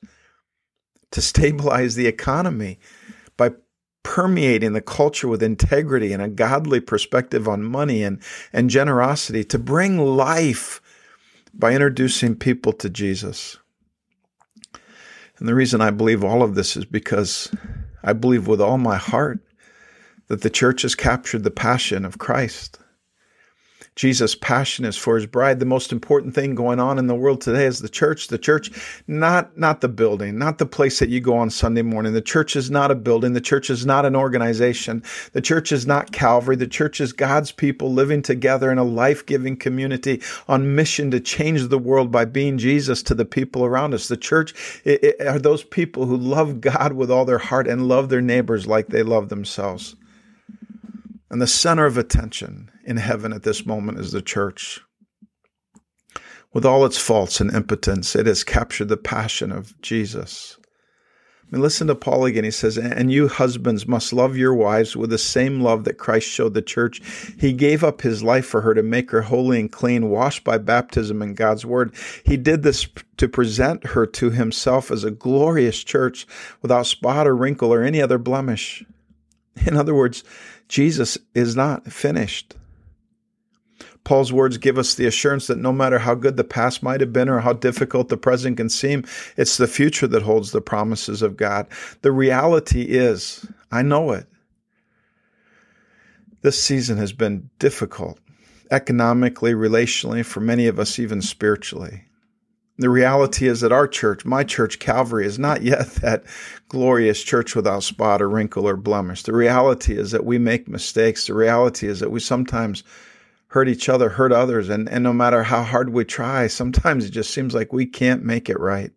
to 1.12 1.21
stabilize 1.21 1.95
the 1.95 2.07
economy 2.07 2.80
by 3.38 3.51
permeating 4.04 4.74
the 4.74 4.81
culture 4.81 5.28
with 5.28 5.44
integrity 5.44 6.14
and 6.14 6.21
a 6.21 6.30
godly 6.30 6.80
perspective 6.80 7.47
on 7.47 7.64
money 7.64 8.04
and, 8.04 8.21
and 8.54 8.69
generosity, 8.69 9.44
to 9.44 9.59
bring 9.59 9.97
life 9.97 10.81
by 11.54 11.73
introducing 11.73 12.35
people 12.35 12.71
to 12.73 12.90
Jesus. 12.90 13.57
And 15.40 15.47
the 15.47 15.56
reason 15.56 15.81
I 15.81 15.92
believe 15.92 16.23
all 16.23 16.42
of 16.42 16.56
this 16.56 16.78
is 16.78 16.85
because 16.85 17.52
I 18.04 18.14
believe 18.14 18.47
with 18.47 18.61
all 18.61 18.78
my 18.78 18.97
heart 18.97 19.40
that 20.28 20.42
the 20.42 20.49
church 20.49 20.81
has 20.81 20.95
captured 20.95 21.44
the 21.44 21.52
passion 21.52 22.06
of 22.06 22.18
Christ. 22.18 22.80
Jesus' 23.97 24.35
passion 24.35 24.85
is 24.85 24.95
for 24.95 25.16
his 25.16 25.25
bride. 25.25 25.59
The 25.59 25.66
most 25.66 25.92
important 25.92 26.35
thing 26.35 26.54
going 26.54 26.80
on 26.80 26.99
in 26.99 27.07
the 27.07 27.16
world 27.16 27.42
today 27.42 27.66
is 27.66 27.80
the 27.80 27.89
church. 27.89 28.27
The 28.27 28.37
church, 28.37 28.69
not, 29.07 29.57
not 29.57 29.81
the 29.81 29.89
building, 29.89 30.37
not 30.37 30.59
the 30.59 30.68
place 30.68 30.99
that 30.99 31.09
you 31.09 31.19
go 31.19 31.35
on 31.35 31.49
Sunday 31.49 31.81
morning. 31.81 32.13
The 32.13 32.21
church 32.21 32.56
is 32.56 32.69
not 32.69 32.92
a 32.92 32.95
building. 32.95 33.33
The 33.33 33.42
church 33.42 33.71
is 33.71 33.87
not 33.87 34.06
an 34.06 34.16
organization. 34.16 35.01
The 35.33 35.42
church 35.42 35.71
is 35.71 35.87
not 35.87 36.11
Calvary. 36.11 36.56
The 36.56 36.68
church 36.68 37.01
is 37.01 37.11
God's 37.11 37.51
people 37.51 37.92
living 37.92 38.21
together 38.21 38.71
in 38.71 38.77
a 38.77 38.83
life 38.83 39.25
giving 39.25 39.57
community 39.57 40.21
on 40.47 40.75
mission 40.75 41.09
to 41.09 41.19
change 41.19 41.68
the 41.68 41.80
world 41.80 42.11
by 42.11 42.25
being 42.25 42.59
Jesus 42.59 43.01
to 43.01 43.16
the 43.16 43.25
people 43.25 43.66
around 43.66 43.95
us. 43.95 44.09
The 44.09 44.16
church 44.16 44.54
it, 44.85 45.04
it, 45.04 45.27
are 45.27 45.39
those 45.39 45.63
people 45.63 46.06
who 46.06 46.18
love 46.18 46.61
God 46.61 46.94
with 46.94 47.09
all 47.09 47.25
their 47.25 47.39
heart 47.39 47.68
and 47.68 47.87
love 47.87 48.09
their 48.09 48.21
neighbors 48.21 48.68
like 48.68 48.89
they 48.89 49.01
love 49.01 49.30
themselves. 49.30 49.95
And 51.29 51.41
the 51.41 51.47
center 51.47 51.85
of 51.85 51.97
attention 51.97 52.71
in 52.85 52.97
heaven 52.97 53.33
at 53.33 53.43
this 53.43 53.65
moment 53.65 53.99
is 53.99 54.11
the 54.11 54.21
church. 54.21 54.79
With 56.53 56.65
all 56.65 56.85
its 56.85 56.97
faults 56.97 57.41
and 57.41 57.53
impotence, 57.53 58.15
it 58.15 58.25
has 58.25 58.43
captured 58.43 58.87
the 58.87 58.97
passion 58.97 59.51
of 59.51 59.79
Jesus. 59.81 60.57
I 61.43 61.55
mean, 61.55 61.61
listen 61.61 61.87
to 61.87 61.95
Paul 61.95 62.25
again. 62.25 62.43
He 62.43 62.51
says, 62.51 62.77
And 62.77 63.09
you 63.09 63.29
husbands 63.29 63.87
must 63.87 64.11
love 64.11 64.35
your 64.35 64.53
wives 64.53 64.97
with 64.97 65.09
the 65.09 65.17
same 65.17 65.61
love 65.61 65.85
that 65.85 65.97
Christ 65.97 66.27
showed 66.27 66.53
the 66.53 66.61
church. 66.61 67.01
He 67.39 67.53
gave 67.53 67.85
up 67.85 68.01
his 68.01 68.21
life 68.21 68.45
for 68.45 68.61
her 68.61 68.73
to 68.73 68.83
make 68.83 69.11
her 69.11 69.21
holy 69.21 69.59
and 69.59 69.71
clean, 69.71 70.09
washed 70.09 70.43
by 70.43 70.57
baptism 70.57 71.21
and 71.21 71.37
God's 71.37 71.65
word. 71.65 71.93
He 72.25 72.35
did 72.35 72.63
this 72.63 72.87
to 73.17 73.29
present 73.29 73.85
her 73.87 74.05
to 74.07 74.29
himself 74.29 74.91
as 74.91 75.05
a 75.05 75.11
glorious 75.11 75.83
church 75.83 76.27
without 76.61 76.85
spot 76.85 77.27
or 77.27 77.35
wrinkle 77.35 77.73
or 77.73 77.81
any 77.81 78.01
other 78.01 78.17
blemish. 78.17 78.83
In 79.66 79.78
other 79.78 79.95
words, 79.95 80.23
Jesus 80.68 81.18
is 81.33 81.56
not 81.56 81.92
finished. 81.92 82.56
Paul's 84.04 84.31
words 84.31 84.57
give 84.57 84.78
us 84.78 84.95
the 84.95 85.06
assurance 85.06 85.47
that 85.47 85.57
no 85.57 85.73
matter 85.73 85.99
how 85.99 86.16
good 86.16 86.37
the 86.37 86.45
past 86.45 86.81
might 86.81 87.02
have 87.02 87.11
been 87.11 87.28
or 87.28 87.42
how 87.42 87.52
difficult 87.52 88.07
the 88.07 88.16
present 88.16 88.56
can 88.56 88.69
seem, 88.69 89.04
it's 89.35 89.57
the 89.57 89.68
future 89.68 90.07
that 90.07 90.21
holds 90.21 90.52
the 90.52 90.61
promises 90.61 91.21
of 91.21 91.35
God. 91.35 91.68
The 92.04 92.14
reality 92.14 92.83
is, 92.83 93.45
I 93.69 93.81
know 93.81 94.11
it. 94.11 94.26
This 96.42 96.61
season 96.61 96.97
has 96.97 97.11
been 97.11 97.49
difficult, 97.59 98.18
economically, 98.71 99.52
relationally, 99.52 100.23
for 100.23 100.40
many 100.40 100.68
of 100.68 100.80
us, 100.80 100.99
even 100.99 101.21
spiritually. 101.21 102.06
The 102.79 102.89
reality 102.89 103.47
is 103.47 103.61
that 103.61 103.71
our 103.71 103.87
church, 103.87 104.23
my 104.23 104.43
church, 104.43 104.77
Calvary, 104.77 105.25
is 105.25 105.39
not 105.39 105.63
yet 105.63 105.87
that 106.01 106.23
glorious 106.69 107.23
church 107.23 107.55
without 107.55 107.83
spot 107.83 108.21
or 108.21 108.29
wrinkle 108.29 108.67
or 108.67 108.77
blemish. 108.77 109.23
The 109.23 109.33
reality 109.33 109.97
is 109.97 110.11
that 110.11 110.25
we 110.25 110.37
make 110.37 110.67
mistakes. 110.67 111.27
The 111.27 111.33
reality 111.33 111.87
is 111.87 111.99
that 112.01 112.11
we 112.11 112.19
sometimes 112.19 112.83
hurt 113.47 113.67
each 113.67 113.89
other, 113.89 114.09
hurt 114.09 114.31
others, 114.31 114.69
and, 114.69 114.87
and 114.89 115.03
no 115.03 115.13
matter 115.13 115.43
how 115.43 115.63
hard 115.63 115.89
we 115.89 116.05
try, 116.05 116.47
sometimes 116.47 117.05
it 117.05 117.11
just 117.11 117.31
seems 117.31 117.55
like 117.55 117.73
we 117.73 117.85
can't 117.85 118.23
make 118.23 118.49
it 118.49 118.59
right. 118.59 118.91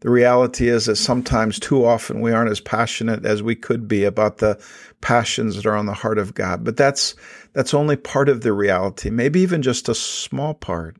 The 0.00 0.10
reality 0.10 0.68
is 0.68 0.86
that 0.86 0.96
sometimes 0.96 1.60
too 1.60 1.86
often 1.86 2.20
we 2.20 2.32
aren't 2.32 2.50
as 2.50 2.60
passionate 2.60 3.24
as 3.24 3.40
we 3.40 3.54
could 3.54 3.86
be 3.86 4.02
about 4.02 4.38
the 4.38 4.60
passions 5.00 5.54
that 5.54 5.64
are 5.64 5.76
on 5.76 5.86
the 5.86 5.94
heart 5.94 6.18
of 6.18 6.34
God. 6.34 6.64
But 6.64 6.76
that's 6.76 7.14
that's 7.52 7.72
only 7.72 7.94
part 7.94 8.28
of 8.28 8.40
the 8.40 8.52
reality, 8.52 9.10
maybe 9.10 9.40
even 9.40 9.62
just 9.62 9.88
a 9.88 9.94
small 9.94 10.54
part. 10.54 10.96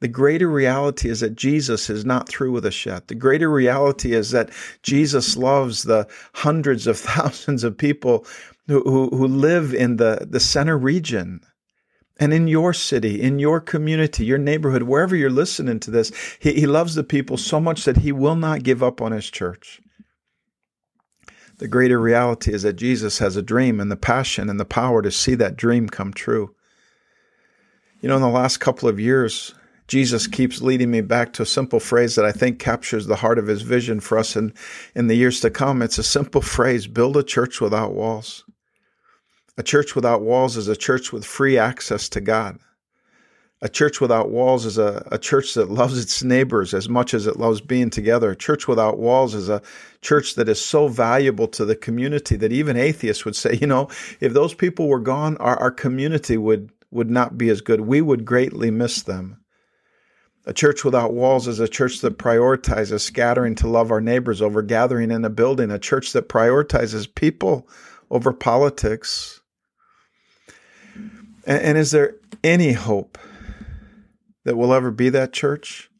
The 0.00 0.08
greater 0.08 0.48
reality 0.48 1.08
is 1.08 1.20
that 1.20 1.36
Jesus 1.36 1.88
is 1.88 2.04
not 2.04 2.28
through 2.28 2.52
with 2.52 2.66
us 2.66 2.84
yet. 2.84 3.08
The 3.08 3.14
greater 3.14 3.50
reality 3.50 4.12
is 4.12 4.30
that 4.30 4.50
Jesus 4.82 5.36
loves 5.36 5.84
the 5.84 6.06
hundreds 6.34 6.86
of 6.86 6.98
thousands 6.98 7.64
of 7.64 7.78
people 7.78 8.26
who, 8.66 8.82
who, 8.82 9.08
who 9.08 9.26
live 9.26 9.72
in 9.72 9.96
the, 9.96 10.26
the 10.28 10.40
Centre 10.40 10.76
Region 10.76 11.40
and 12.18 12.32
in 12.32 12.46
your 12.46 12.72
city, 12.72 13.20
in 13.20 13.38
your 13.38 13.60
community, 13.60 14.24
your 14.24 14.38
neighborhood, 14.38 14.82
wherever 14.82 15.14
you're 15.14 15.30
listening 15.30 15.80
to 15.80 15.90
this. 15.90 16.12
He, 16.40 16.52
he 16.54 16.66
loves 16.66 16.94
the 16.94 17.04
people 17.04 17.36
so 17.36 17.60
much 17.60 17.84
that 17.84 17.98
he 17.98 18.12
will 18.12 18.36
not 18.36 18.62
give 18.62 18.82
up 18.82 19.00
on 19.00 19.12
his 19.12 19.30
church. 19.30 19.80
The 21.58 21.68
greater 21.68 21.98
reality 21.98 22.52
is 22.52 22.62
that 22.62 22.74
Jesus 22.74 23.18
has 23.18 23.36
a 23.36 23.42
dream 23.42 23.80
and 23.80 23.90
the 23.90 23.96
passion 23.96 24.50
and 24.50 24.60
the 24.60 24.66
power 24.66 25.00
to 25.00 25.10
see 25.10 25.34
that 25.36 25.56
dream 25.56 25.88
come 25.88 26.12
true. 26.12 26.54
You 28.00 28.10
know, 28.10 28.16
in 28.16 28.22
the 28.22 28.28
last 28.28 28.58
couple 28.58 28.90
of 28.90 29.00
years, 29.00 29.54
Jesus 29.88 30.26
keeps 30.26 30.60
leading 30.60 30.90
me 30.90 31.00
back 31.00 31.32
to 31.34 31.42
a 31.42 31.46
simple 31.46 31.78
phrase 31.78 32.16
that 32.16 32.24
I 32.24 32.32
think 32.32 32.58
captures 32.58 33.06
the 33.06 33.16
heart 33.16 33.38
of 33.38 33.46
his 33.46 33.62
vision 33.62 34.00
for 34.00 34.18
us 34.18 34.34
in, 34.34 34.52
in 34.94 35.06
the 35.06 35.14
years 35.14 35.40
to 35.40 35.50
come. 35.50 35.80
It's 35.80 35.98
a 35.98 36.02
simple 36.02 36.40
phrase 36.40 36.86
build 36.86 37.16
a 37.16 37.22
church 37.22 37.60
without 37.60 37.94
walls. 37.94 38.44
A 39.56 39.62
church 39.62 39.94
without 39.94 40.22
walls 40.22 40.56
is 40.56 40.68
a 40.68 40.76
church 40.76 41.12
with 41.12 41.24
free 41.24 41.56
access 41.56 42.08
to 42.10 42.20
God. 42.20 42.58
A 43.62 43.70
church 43.70 44.02
without 44.02 44.30
walls 44.30 44.66
is 44.66 44.76
a, 44.76 45.06
a 45.10 45.18
church 45.18 45.54
that 45.54 45.70
loves 45.70 45.98
its 45.98 46.22
neighbors 46.22 46.74
as 46.74 46.90
much 46.90 47.14
as 47.14 47.26
it 47.26 47.38
loves 47.38 47.62
being 47.62 47.88
together. 47.88 48.30
A 48.30 48.36
church 48.36 48.68
without 48.68 48.98
walls 48.98 49.34
is 49.34 49.48
a 49.48 49.62
church 50.02 50.34
that 50.34 50.48
is 50.48 50.60
so 50.60 50.88
valuable 50.88 51.48
to 51.48 51.64
the 51.64 51.74
community 51.74 52.36
that 52.36 52.52
even 52.52 52.76
atheists 52.76 53.24
would 53.24 53.34
say, 53.36 53.54
you 53.54 53.66
know, 53.66 53.88
if 54.20 54.34
those 54.34 54.52
people 54.52 54.88
were 54.88 55.00
gone, 55.00 55.38
our, 55.38 55.56
our 55.58 55.70
community 55.70 56.36
would, 56.36 56.70
would 56.90 57.08
not 57.08 57.38
be 57.38 57.48
as 57.48 57.62
good. 57.62 57.80
We 57.80 58.02
would 58.02 58.26
greatly 58.26 58.70
miss 58.70 59.02
them. 59.02 59.40
A 60.48 60.52
church 60.52 60.84
without 60.84 61.12
walls 61.12 61.48
is 61.48 61.58
a 61.58 61.66
church 61.66 62.00
that 62.00 62.18
prioritizes 62.18 63.00
scattering 63.00 63.56
to 63.56 63.68
love 63.68 63.90
our 63.90 64.00
neighbors 64.00 64.40
over 64.40 64.62
gathering 64.62 65.10
in 65.10 65.24
a 65.24 65.30
building, 65.30 65.72
a 65.72 65.78
church 65.78 66.12
that 66.12 66.28
prioritizes 66.28 67.12
people 67.12 67.68
over 68.12 68.32
politics. 68.32 69.40
And, 71.44 71.62
and 71.62 71.78
is 71.78 71.90
there 71.90 72.16
any 72.44 72.72
hope 72.72 73.18
that 74.44 74.56
we'll 74.56 74.72
ever 74.72 74.92
be 74.92 75.08
that 75.08 75.32
church? 75.32 75.90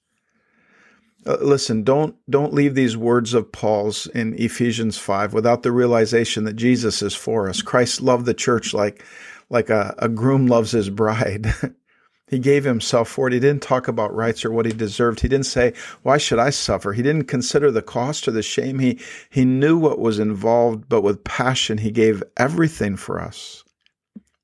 Uh, 1.27 1.39
listen, 1.41 1.83
don't 1.83 2.15
don't 2.31 2.55
leave 2.55 2.77
these 2.77 2.97
words 2.97 3.35
of 3.35 3.51
Paul's 3.51 4.07
in 4.07 4.33
Ephesians 4.35 4.97
5 4.97 5.35
without 5.35 5.65
the 5.65 5.73
realization 5.73 6.45
that 6.45 6.55
Jesus 6.55 7.03
is 7.03 7.17
for 7.17 7.49
us. 7.49 7.63
Christ 7.63 8.01
loved 8.01 8.27
the 8.27 8.35
church 8.35 8.73
like 8.73 9.05
like 9.51 9.71
a, 9.71 9.93
a 9.99 10.09
groom 10.09 10.47
loves 10.47 10.71
his 10.71 10.89
bride. 10.89 11.53
He 12.29 12.41
gave 12.41 12.65
himself 12.65 13.09
for 13.09 13.29
it. 13.29 13.33
He 13.33 13.41
didn't 13.41 13.63
talk 13.63 13.87
about 13.87 14.15
rights 14.15 14.45
or 14.45 14.51
what 14.51 14.67
he 14.67 14.73
deserved. 14.73 15.21
He 15.21 15.29
didn't 15.29 15.47
say, 15.47 15.73
Why 16.03 16.19
should 16.19 16.41
I 16.41 16.51
suffer? 16.51 16.93
He 16.93 17.03
didn't 17.03 17.25
consider 17.25 17.71
the 17.71 17.83
cost 17.83 18.27
or 18.27 18.33
the 18.33 18.43
shame. 18.43 18.81
He, 18.81 19.01
he 19.31 19.45
knew 19.45 19.79
what 19.79 20.01
was 20.01 20.19
involved, 20.19 20.89
but 20.89 21.03
with 21.03 21.23
passion, 21.23 21.79
he 21.79 21.93
gave 21.93 22.25
everything 22.37 22.97
for 22.97 23.21
us. 23.21 23.63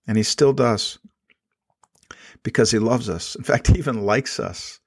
And 0.06 0.16
he 0.16 0.22
still 0.22 0.52
does 0.52 0.98
because 2.44 2.70
he 2.70 2.78
loves 2.78 3.08
us. 3.08 3.34
In 3.34 3.42
fact, 3.42 3.66
he 3.68 3.78
even 3.78 4.04
likes 4.04 4.38
us. 4.38 4.78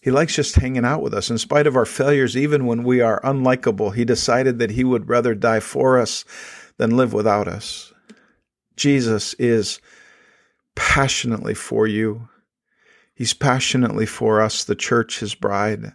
He 0.00 0.10
likes 0.10 0.36
just 0.36 0.56
hanging 0.56 0.84
out 0.84 1.02
with 1.02 1.14
us. 1.14 1.30
In 1.30 1.38
spite 1.38 1.66
of 1.66 1.76
our 1.76 1.86
failures, 1.86 2.36
even 2.36 2.66
when 2.66 2.84
we 2.84 3.00
are 3.00 3.22
unlikable, 3.22 3.94
he 3.94 4.04
decided 4.04 4.58
that 4.58 4.70
he 4.70 4.84
would 4.84 5.08
rather 5.08 5.34
die 5.34 5.60
for 5.60 5.98
us 5.98 6.24
than 6.76 6.96
live 6.96 7.12
without 7.12 7.48
us. 7.48 7.92
Jesus 8.76 9.34
is 9.34 9.80
passionately 10.74 11.54
for 11.54 11.86
you. 11.86 12.28
He's 13.14 13.34
passionately 13.34 14.06
for 14.06 14.40
us, 14.40 14.64
the 14.64 14.74
church, 14.74 15.20
his 15.20 15.34
bride. 15.34 15.92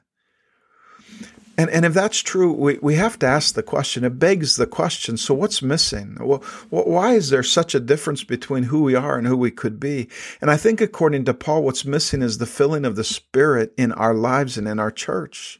And, 1.58 1.70
and 1.72 1.84
if 1.84 1.94
that's 1.94 2.22
true, 2.22 2.54
we, 2.54 2.80
we 2.82 2.96
have 2.96 3.20
to 3.20 3.28
ask 3.28 3.54
the 3.54 3.62
question. 3.62 4.06
It 4.06 4.18
begs 4.18 4.56
the 4.56 4.66
question 4.66 5.18
so 5.18 5.34
what's 5.34 5.62
missing? 5.62 6.18
Well, 6.22 6.42
why 6.70 7.16
is 7.16 7.32
there 7.32 7.44
such 7.44 7.76
a 7.76 7.82
difference 7.82 8.24
between 8.24 8.64
who 8.64 8.84
we 8.84 8.96
are 8.96 9.18
and 9.18 9.28
who 9.28 9.36
we 9.36 9.52
could 9.52 9.78
be? 9.78 10.08
And 10.40 10.50
I 10.50 10.56
think, 10.56 10.80
according 10.80 11.26
to 11.26 11.34
Paul, 11.34 11.64
what's 11.64 11.84
missing 11.84 12.22
is 12.22 12.38
the 12.38 12.46
filling 12.46 12.86
of 12.86 12.96
the 12.96 13.04
Spirit 13.04 13.74
in 13.78 13.92
our 13.92 14.14
lives 14.14 14.58
and 14.58 14.70
in 14.70 14.80
our 14.80 14.90
church. 14.92 15.60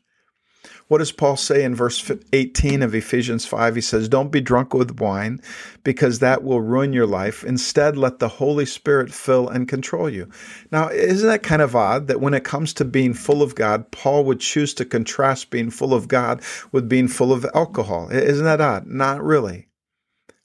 What 0.90 0.98
does 0.98 1.12
Paul 1.12 1.38
say 1.38 1.64
in 1.64 1.76
verse 1.76 2.12
18 2.34 2.82
of 2.82 2.96
Ephesians 2.96 3.46
5? 3.46 3.76
He 3.76 3.82
says, 3.82 4.10
Don't 4.10 4.32
be 4.32 4.42
drunk 4.42 4.74
with 4.74 5.00
wine 5.00 5.40
because 5.84 6.18
that 6.18 6.44
will 6.44 6.62
ruin 6.62 6.94
your 6.94 7.06
life. 7.06 7.44
Instead, 7.44 7.96
let 7.96 8.18
the 8.18 8.28
Holy 8.28 8.66
Spirit 8.66 9.14
fill 9.14 9.48
and 9.48 9.68
control 9.68 10.10
you. 10.10 10.28
Now, 10.72 10.90
isn't 10.90 11.28
that 11.30 11.44
kind 11.44 11.62
of 11.62 11.76
odd 11.76 12.08
that 12.08 12.22
when 12.22 12.34
it 12.34 12.44
comes 12.44 12.74
to 12.74 12.86
being 12.86 13.14
full 13.14 13.44
of 13.44 13.54
God, 13.54 13.92
Paul 13.92 14.24
would 14.26 14.40
choose 14.40 14.74
to 14.74 14.84
contrast 14.86 15.52
being 15.52 15.70
full 15.70 15.94
of 15.94 16.08
God 16.08 16.42
with 16.72 16.90
being 16.90 17.08
full 17.08 17.32
of 17.32 17.46
alcohol? 17.54 18.10
Isn't 18.10 18.46
that 18.46 18.60
odd? 18.60 18.88
Not 18.88 19.24
really. 19.24 19.68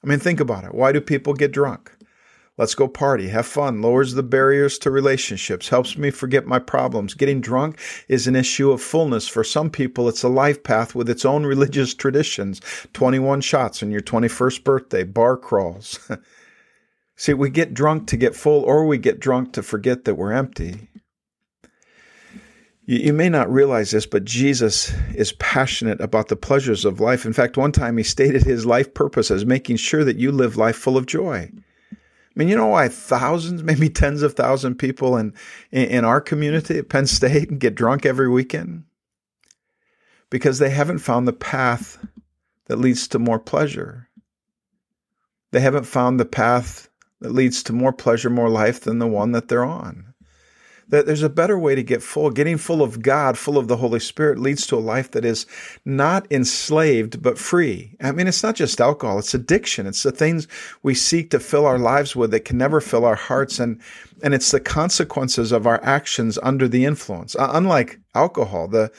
I 0.03 0.07
mean, 0.07 0.19
think 0.19 0.39
about 0.39 0.63
it. 0.63 0.75
Why 0.75 0.91
do 0.91 1.01
people 1.01 1.33
get 1.33 1.53
drunk? 1.53 1.91
Let's 2.57 2.75
go 2.75 2.87
party, 2.87 3.27
have 3.27 3.45
fun, 3.45 3.81
lowers 3.81 4.13
the 4.13 4.23
barriers 4.23 4.77
to 4.79 4.89
relationships, 4.89 5.67
helps 5.67 5.97
me 5.97 6.09
forget 6.09 6.45
my 6.45 6.57
problems. 6.57 7.13
Getting 7.13 7.41
drunk 7.41 7.81
is 8.07 8.27
an 8.27 8.35
issue 8.35 8.71
of 8.71 8.81
fullness. 8.81 9.27
For 9.27 9.43
some 9.43 9.69
people, 9.69 10.07
it's 10.07 10.23
a 10.23 10.29
life 10.29 10.63
path 10.63 10.95
with 10.95 11.09
its 11.09 11.25
own 11.25 11.45
religious 11.45 11.93
traditions. 11.93 12.61
21 12.93 13.41
shots 13.41 13.83
on 13.83 13.91
your 13.91 13.99
21st 13.99 14.63
birthday, 14.63 15.03
bar 15.03 15.35
crawls. 15.35 15.99
See, 17.17 17.33
we 17.33 17.49
get 17.49 17.73
drunk 17.73 18.07
to 18.07 18.17
get 18.17 18.35
full, 18.35 18.61
or 18.63 18.85
we 18.85 18.99
get 18.99 19.19
drunk 19.19 19.51
to 19.53 19.63
forget 19.63 20.05
that 20.05 20.15
we're 20.15 20.31
empty. 20.31 20.87
You, 22.85 23.13
may 23.13 23.29
not 23.29 23.51
realize 23.51 23.91
this, 23.91 24.05
but 24.05 24.25
Jesus 24.25 24.93
is 25.13 25.33
passionate 25.33 25.99
about 25.99 26.27
the 26.27 26.35
pleasures 26.35 26.85
of 26.85 26.99
life. 26.99 27.25
In 27.25 27.33
fact, 27.33 27.57
one 27.57 27.71
time 27.71 27.97
he 27.97 28.03
stated 28.03 28.43
his 28.43 28.65
life 28.65 28.93
purpose 28.93 29.31
as 29.31 29.43
making 29.43 29.77
sure 29.77 30.03
that 30.03 30.19
you 30.19 30.31
live 30.31 30.55
life 30.55 30.75
full 30.75 30.95
of 30.95 31.07
joy. 31.07 31.51
I 32.35 32.39
mean, 32.39 32.49
you 32.49 32.55
know 32.57 32.67
why 32.67 32.89
thousands, 32.89 33.63
maybe 33.63 33.89
tens 33.89 34.21
of 34.21 34.33
thousands 34.33 34.77
people 34.77 35.15
in, 35.17 35.33
in, 35.71 35.85
in 35.85 36.05
our 36.05 36.19
community 36.19 36.77
at 36.77 36.89
Penn 36.89 37.07
State 37.07 37.59
get 37.59 37.75
drunk 37.75 38.05
every 38.05 38.29
weekend? 38.29 38.83
Because 40.29 40.59
they 40.59 40.71
haven't 40.71 40.99
found 40.99 41.27
the 41.27 41.33
path 41.33 42.05
that 42.65 42.77
leads 42.77 43.07
to 43.09 43.19
more 43.19 43.39
pleasure. 43.39 44.09
They 45.51 45.59
haven't 45.61 45.85
found 45.85 46.19
the 46.19 46.25
path 46.25 46.89
that 47.21 47.31
leads 47.31 47.63
to 47.63 47.73
more 47.73 47.93
pleasure, 47.93 48.29
more 48.29 48.49
life 48.49 48.81
than 48.81 48.99
the 48.99 49.07
one 49.07 49.31
that 49.31 49.47
they're 49.47 49.63
on 49.63 50.14
that 50.89 51.05
there's 51.05 51.23
a 51.23 51.29
better 51.29 51.57
way 51.57 51.73
to 51.73 51.83
get 51.83 52.03
full. 52.03 52.29
Getting 52.29 52.57
full 52.57 52.81
of 52.81 53.01
God, 53.01 53.37
full 53.37 53.57
of 53.57 53.67
the 53.67 53.77
Holy 53.77 53.99
Spirit 53.99 54.37
leads 54.37 54.67
to 54.67 54.75
a 54.75 54.79
life 54.79 55.11
that 55.11 55.25
is 55.25 55.45
not 55.83 56.31
enslaved, 56.31 57.21
but 57.21 57.39
free. 57.39 57.95
I 58.01 58.11
mean, 58.11 58.27
it's 58.27 58.43
not 58.43 58.55
just 58.55 58.79
alcohol, 58.79 59.19
it's 59.19 59.33
addiction. 59.33 59.87
It's 59.87 60.03
the 60.03 60.11
things 60.11 60.47
we 60.83 60.93
seek 60.93 61.31
to 61.31 61.39
fill 61.39 61.65
our 61.65 61.79
lives 61.79 62.15
with 62.15 62.31
that 62.31 62.45
can 62.45 62.57
never 62.57 62.81
fill 62.81 63.05
our 63.05 63.15
hearts. 63.15 63.59
And, 63.59 63.81
and 64.23 64.33
it's 64.33 64.51
the 64.51 64.59
consequences 64.59 65.51
of 65.51 65.65
our 65.65 65.83
actions 65.83 66.37
under 66.43 66.67
the 66.67 66.85
influence. 66.85 67.35
Uh, 67.35 67.49
unlike 67.53 67.99
alcohol, 68.13 68.67
the, 68.67 68.91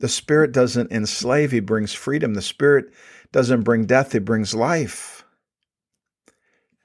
the 0.00 0.08
Spirit 0.08 0.52
doesn't 0.52 0.90
enslave, 0.90 1.52
He 1.52 1.60
brings 1.60 1.92
freedom. 1.92 2.34
The 2.34 2.42
Spirit 2.42 2.86
doesn't 3.32 3.62
bring 3.62 3.86
death, 3.86 4.12
He 4.12 4.18
brings 4.18 4.54
life. 4.54 5.24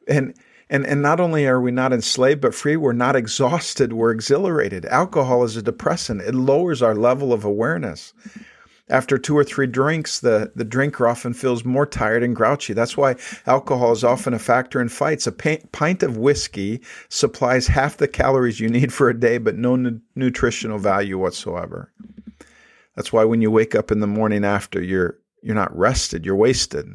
And 0.08 0.36
and, 0.74 0.86
and 0.88 1.02
not 1.04 1.20
only 1.20 1.46
are 1.46 1.62
we 1.62 1.72
not 1.72 1.94
enslaved 1.94 2.42
but 2.42 2.56
free, 2.56 2.76
we're 2.76 2.94
not 2.94 3.16
exhausted, 3.16 3.94
we're 3.94 4.12
exhilarated. 4.12 4.86
Alcohol 4.88 5.44
is 5.44 5.56
a 5.56 5.62
depressant, 5.62 6.22
it 6.22 6.34
lowers 6.34 6.82
our 6.82 6.96
level 6.96 7.32
of 7.32 7.46
awareness. 7.46 8.14
After 8.90 9.18
two 9.18 9.38
or 9.38 9.44
three 9.44 9.68
drinks, 9.68 10.20
the, 10.20 10.52
the 10.56 10.66
drinker 10.66 11.08
often 11.08 11.34
feels 11.34 11.64
more 11.64 11.86
tired 11.86 12.22
and 12.22 12.36
grouchy. 12.36 12.74
That's 12.74 12.98
why 12.98 13.16
alcohol 13.46 13.92
is 13.94 14.04
often 14.04 14.34
a 14.34 14.40
factor 14.40 14.82
in 14.82 14.90
fights. 14.90 15.26
A 15.26 15.32
pint 15.32 16.04
of 16.04 16.18
whiskey 16.18 16.82
supplies 17.08 17.68
half 17.68 17.96
the 17.96 18.10
calories 18.10 18.60
you 18.60 18.68
need 18.68 18.92
for 18.92 19.10
a 19.10 19.18
day, 19.18 19.38
but 19.38 19.56
no 19.56 19.78
nu- 19.78 20.02
nutritional 20.16 20.80
value 20.80 21.18
whatsoever. 21.18 21.94
That's 22.96 23.14
why 23.14 23.24
when 23.24 23.42
you 23.42 23.50
wake 23.50 23.74
up 23.74 23.90
in 23.90 24.02
the 24.02 24.08
morning 24.08 24.44
after, 24.44 24.82
you're 24.82 25.18
you're 25.42 25.56
not 25.56 25.76
rested, 25.76 26.26
you're 26.26 26.36
wasted. 26.36 26.88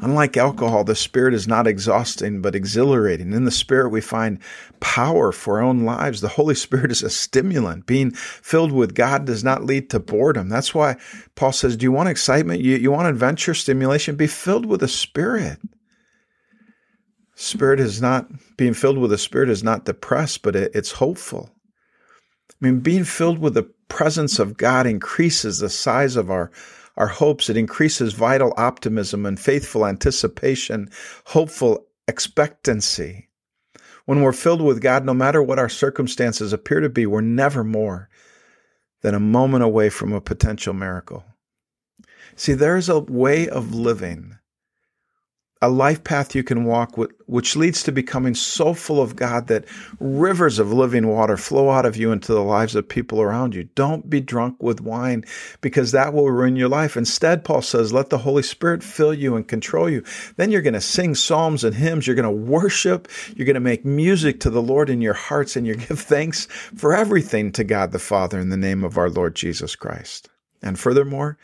Unlike 0.00 0.36
alcohol, 0.36 0.84
the 0.84 0.94
Spirit 0.94 1.34
is 1.34 1.48
not 1.48 1.66
exhausting 1.66 2.42
but 2.42 2.54
exhilarating. 2.54 3.32
In 3.32 3.44
the 3.44 3.50
Spirit, 3.50 3.90
we 3.90 4.00
find 4.00 4.38
power 4.80 5.32
for 5.32 5.58
our 5.58 5.64
own 5.64 5.84
lives. 5.84 6.20
The 6.20 6.28
Holy 6.28 6.54
Spirit 6.54 6.90
is 6.90 7.02
a 7.02 7.10
stimulant. 7.10 7.86
Being 7.86 8.10
filled 8.10 8.72
with 8.72 8.94
God 8.94 9.24
does 9.24 9.44
not 9.44 9.64
lead 9.64 9.90
to 9.90 10.00
boredom. 10.00 10.48
That's 10.48 10.74
why 10.74 10.96
Paul 11.34 11.52
says, 11.52 11.76
Do 11.76 11.84
you 11.84 11.92
want 11.92 12.08
excitement? 12.08 12.60
You, 12.60 12.76
you 12.76 12.90
want 12.90 13.08
adventure, 13.08 13.54
stimulation? 13.54 14.16
Be 14.16 14.26
filled 14.26 14.66
with 14.66 14.80
the 14.80 14.88
Spirit. 14.88 15.58
Spirit 17.36 17.80
is 17.80 18.00
not, 18.00 18.28
being 18.56 18.74
filled 18.74 18.98
with 18.98 19.10
the 19.10 19.18
Spirit 19.18 19.50
is 19.50 19.64
not 19.64 19.84
depressed, 19.84 20.42
but 20.42 20.54
it, 20.54 20.70
it's 20.74 20.92
hopeful. 20.92 21.50
I 22.50 22.66
mean, 22.66 22.80
being 22.80 23.04
filled 23.04 23.38
with 23.38 23.54
the 23.54 23.68
presence 23.88 24.38
of 24.38 24.56
God 24.56 24.86
increases 24.86 25.58
the 25.58 25.68
size 25.68 26.16
of 26.16 26.30
our 26.30 26.50
our 26.96 27.08
hopes. 27.08 27.50
It 27.50 27.56
increases 27.56 28.12
vital 28.12 28.52
optimism 28.56 29.26
and 29.26 29.38
faithful 29.38 29.86
anticipation, 29.86 30.90
hopeful 31.26 31.86
expectancy. 32.06 33.28
When 34.06 34.20
we're 34.20 34.32
filled 34.32 34.60
with 34.60 34.82
God, 34.82 35.04
no 35.04 35.14
matter 35.14 35.42
what 35.42 35.58
our 35.58 35.68
circumstances 35.68 36.52
appear 36.52 36.80
to 36.80 36.90
be, 36.90 37.06
we're 37.06 37.22
never 37.22 37.64
more 37.64 38.08
than 39.02 39.14
a 39.14 39.20
moment 39.20 39.64
away 39.64 39.88
from 39.88 40.12
a 40.12 40.20
potential 40.20 40.74
miracle. 40.74 41.24
See, 42.36 42.52
there's 42.52 42.88
a 42.88 42.98
way 42.98 43.48
of 43.48 43.74
living 43.74 44.38
a 45.64 45.68
life 45.68 46.04
path 46.04 46.34
you 46.34 46.44
can 46.44 46.64
walk, 46.64 46.98
with, 46.98 47.10
which 47.24 47.56
leads 47.56 47.82
to 47.82 47.90
becoming 47.90 48.34
so 48.34 48.74
full 48.74 49.00
of 49.00 49.16
God 49.16 49.46
that 49.46 49.64
rivers 49.98 50.58
of 50.58 50.70
living 50.70 51.08
water 51.08 51.38
flow 51.38 51.70
out 51.70 51.86
of 51.86 51.96
you 51.96 52.12
into 52.12 52.34
the 52.34 52.42
lives 52.42 52.74
of 52.74 52.86
people 52.86 53.22
around 53.22 53.54
you. 53.54 53.64
Don't 53.74 54.10
be 54.10 54.20
drunk 54.20 54.62
with 54.62 54.82
wine 54.82 55.24
because 55.62 55.92
that 55.92 56.12
will 56.12 56.30
ruin 56.30 56.54
your 56.54 56.68
life. 56.68 56.98
Instead, 56.98 57.44
Paul 57.44 57.62
says, 57.62 57.94
let 57.94 58.10
the 58.10 58.18
Holy 58.18 58.42
Spirit 58.42 58.82
fill 58.82 59.14
you 59.14 59.36
and 59.36 59.48
control 59.48 59.88
you. 59.88 60.04
Then 60.36 60.50
you're 60.50 60.60
going 60.60 60.74
to 60.74 60.82
sing 60.82 61.14
psalms 61.14 61.64
and 61.64 61.74
hymns. 61.74 62.06
You're 62.06 62.14
going 62.14 62.24
to 62.24 62.50
worship. 62.50 63.08
You're 63.34 63.46
going 63.46 63.54
to 63.54 63.60
make 63.60 63.86
music 63.86 64.40
to 64.40 64.50
the 64.50 64.62
Lord 64.62 64.90
in 64.90 65.00
your 65.00 65.14
hearts 65.14 65.56
and 65.56 65.66
you 65.66 65.76
give 65.76 65.98
thanks 65.98 66.44
for 66.44 66.94
everything 66.94 67.52
to 67.52 67.64
God 67.64 67.92
the 67.92 67.98
Father 67.98 68.38
in 68.38 68.50
the 68.50 68.58
name 68.58 68.84
of 68.84 68.98
our 68.98 69.08
Lord 69.08 69.34
Jesus 69.34 69.74
Christ. 69.76 70.28
And 70.62 70.78
furthermore, 70.78 71.38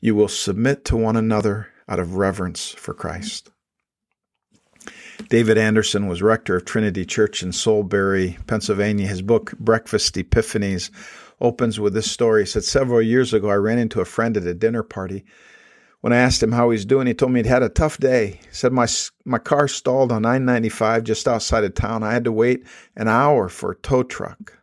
you 0.00 0.14
will 0.14 0.28
submit 0.28 0.84
to 0.84 0.96
one 0.96 1.16
another 1.16 1.68
out 1.90 1.98
of 1.98 2.14
reverence 2.14 2.70
for 2.70 2.94
Christ. 2.94 3.50
David 5.28 5.58
Anderson 5.58 6.06
was 6.06 6.22
rector 6.22 6.56
of 6.56 6.64
Trinity 6.64 7.04
Church 7.04 7.42
in 7.42 7.50
Solebury, 7.50 8.38
Pennsylvania. 8.46 9.06
His 9.06 9.20
book, 9.20 9.52
Breakfast 9.58 10.14
Epiphanies, 10.14 10.90
opens 11.40 11.78
with 11.78 11.92
this 11.92 12.10
story. 12.10 12.42
He 12.42 12.46
said, 12.46 12.64
Several 12.64 13.02
years 13.02 13.34
ago, 13.34 13.50
I 13.50 13.56
ran 13.56 13.78
into 13.78 14.00
a 14.00 14.06
friend 14.06 14.36
at 14.36 14.46
a 14.46 14.54
dinner 14.54 14.82
party. 14.82 15.24
When 16.00 16.14
I 16.14 16.16
asked 16.16 16.42
him 16.42 16.52
how 16.52 16.70
he's 16.70 16.86
doing, 16.86 17.06
he 17.06 17.12
told 17.12 17.32
me 17.32 17.40
he'd 17.40 17.46
had 17.46 17.62
a 17.62 17.68
tough 17.68 17.98
day. 17.98 18.40
He 18.42 18.48
said, 18.54 18.72
My, 18.72 18.86
my 19.26 19.38
car 19.38 19.68
stalled 19.68 20.10
on 20.10 20.22
995 20.22 21.04
just 21.04 21.28
outside 21.28 21.64
of 21.64 21.74
town. 21.74 22.02
I 22.02 22.12
had 22.12 22.24
to 22.24 22.32
wait 22.32 22.64
an 22.96 23.08
hour 23.08 23.48
for 23.48 23.72
a 23.72 23.76
tow 23.76 24.02
truck. 24.02 24.54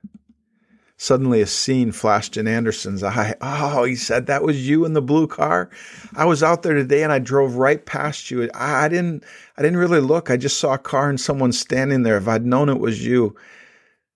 Suddenly, 1.00 1.42
a 1.42 1.48
scene 1.48 1.92
flashed 1.92 2.38
in 2.38 2.48
Anderson's 2.48 3.04
eye. 3.04 3.36
Oh, 3.42 3.84
he 3.84 3.96
said, 3.96 4.26
that 4.26 4.44
was 4.44 4.68
you 4.68 4.84
in 4.84 4.94
the 4.94 5.02
blue 5.02 5.28
car. 5.28 5.70
I 6.16 6.26
was 6.26 6.42
out 6.42 6.64
there 6.64 6.74
today 6.74 7.04
and 7.04 7.12
I 7.12 7.20
drove 7.20 7.56
right 7.56 7.86
past 7.86 8.32
you. 8.32 8.50
I, 8.56 8.86
I 8.86 8.88
didn't, 8.88 9.24
I 9.58 9.62
didn't 9.62 9.78
really 9.78 10.00
look. 10.00 10.32
I 10.32 10.38
just 10.38 10.58
saw 10.58 10.74
a 10.74 10.80
car 10.80 11.10
and 11.10 11.22
someone 11.22 11.52
standing 11.52 12.02
there. 12.02 12.18
If 12.18 12.28
I'd 12.28 12.46
known 12.46 12.70
it 12.70 12.80
was 12.80 13.06
you, 13.06 13.36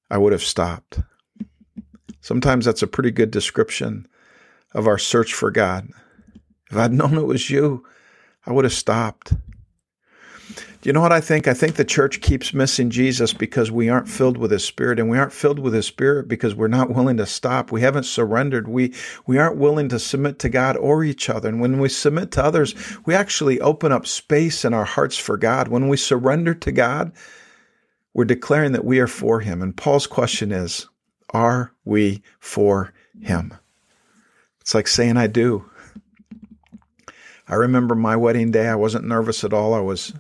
I 0.10 0.18
would 0.18 0.32
have 0.32 0.44
stopped. 0.44 1.00
Sometimes 2.22 2.66
that's 2.66 2.84
a 2.84 2.88
pretty 2.88 3.12
good 3.12 3.30
description 3.30 4.08
of 4.74 4.88
our 4.88 4.98
search 4.98 5.34
for 5.34 5.52
God. 5.52 5.88
If 6.72 6.78
I'd 6.78 6.94
known 6.94 7.18
it 7.18 7.26
was 7.26 7.50
you, 7.50 7.86
I 8.46 8.54
would 8.54 8.66
have 8.66 8.74
stopped. 8.74 9.34
Do 10.82 10.90
you 10.90 10.94
know 10.94 11.02
what 11.02 11.12
I 11.12 11.22
think? 11.22 11.48
I 11.48 11.54
think 11.54 11.76
the 11.76 11.86
church 11.86 12.22
keeps 12.22 12.56
missing 12.56 12.90
Jesus 12.90 13.34
because 13.34 13.70
we 13.70 13.88
aren't 13.88 14.10
filled 14.10 14.38
with 14.38 14.50
his 14.50 14.66
spirit 14.66 15.00
and 15.00 15.12
we 15.12 15.18
aren't 15.20 15.32
filled 15.32 15.60
with 15.60 15.76
his 15.76 15.86
spirit 15.86 16.28
because 16.28 16.56
we're 16.56 16.68
not 16.68 16.90
willing 16.90 17.18
to 17.18 17.26
stop. 17.28 17.72
We 17.72 17.82
haven't 17.82 18.06
surrendered. 18.06 18.68
We 18.68 18.92
we 19.28 19.38
aren't 19.38 19.58
willing 19.58 19.90
to 19.90 20.00
submit 20.00 20.40
to 20.40 20.50
God 20.50 20.78
or 20.78 21.04
each 21.04 21.30
other. 21.30 21.50
And 21.50 21.62
when 21.62 21.80
we 21.80 21.88
submit 21.88 22.32
to 22.32 22.44
others, 22.44 22.74
we 23.06 23.14
actually 23.14 23.62
open 23.62 23.92
up 23.92 24.08
space 24.08 24.66
in 24.66 24.74
our 24.74 24.84
hearts 24.84 25.20
for 25.20 25.38
God. 25.38 25.68
When 25.68 25.88
we 25.88 25.98
surrender 25.98 26.56
to 26.56 26.72
God, 26.72 27.12
we're 28.16 28.26
declaring 28.26 28.72
that 28.72 28.86
we 28.86 29.00
are 29.00 29.08
for 29.08 29.40
him. 29.40 29.62
And 29.62 29.78
Paul's 29.78 30.08
question 30.08 30.52
is, 30.52 30.88
are 31.30 31.74
we 31.86 32.24
for 32.40 32.92
him? 33.22 33.54
It's 34.62 34.74
like 34.74 34.88
saying 34.88 35.18
I 35.18 35.28
do. 35.28 35.70
I 37.48 37.54
remember 37.54 37.94
my 37.94 38.16
wedding 38.16 38.50
day. 38.50 38.68
I 38.68 38.76
wasn't 38.76 39.06
nervous 39.06 39.44
at 39.44 39.54
all. 39.54 39.76
I 39.76 39.80
was 39.80 40.14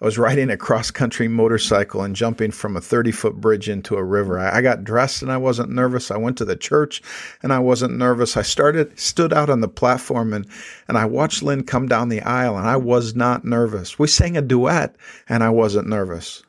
I 0.00 0.04
was 0.04 0.16
riding 0.16 0.48
a 0.48 0.56
cross 0.56 0.92
country 0.92 1.26
motorcycle 1.26 2.02
and 2.02 2.14
jumping 2.14 2.52
from 2.52 2.76
a 2.76 2.80
30 2.80 3.10
foot 3.10 3.34
bridge 3.40 3.68
into 3.68 3.96
a 3.96 4.04
river. 4.04 4.38
I, 4.38 4.60
got 4.60 4.84
dressed 4.84 5.22
and 5.22 5.32
I 5.32 5.38
wasn't 5.38 5.70
nervous. 5.70 6.12
I 6.12 6.16
went 6.16 6.38
to 6.38 6.44
the 6.44 6.54
church 6.54 7.02
and 7.42 7.52
I 7.52 7.58
wasn't 7.58 7.96
nervous. 7.96 8.36
I 8.36 8.42
started, 8.42 8.96
stood 8.96 9.32
out 9.32 9.50
on 9.50 9.60
the 9.60 9.66
platform 9.66 10.32
and, 10.32 10.46
and 10.86 10.96
I 10.96 11.04
watched 11.04 11.42
Lynn 11.42 11.64
come 11.64 11.88
down 11.88 12.10
the 12.10 12.22
aisle 12.22 12.56
and 12.56 12.68
I 12.68 12.76
was 12.76 13.16
not 13.16 13.44
nervous. 13.44 13.98
We 13.98 14.06
sang 14.06 14.36
a 14.36 14.42
duet 14.42 14.94
and 15.28 15.42
I 15.42 15.50
wasn't 15.50 15.88
nervous. 15.88 16.44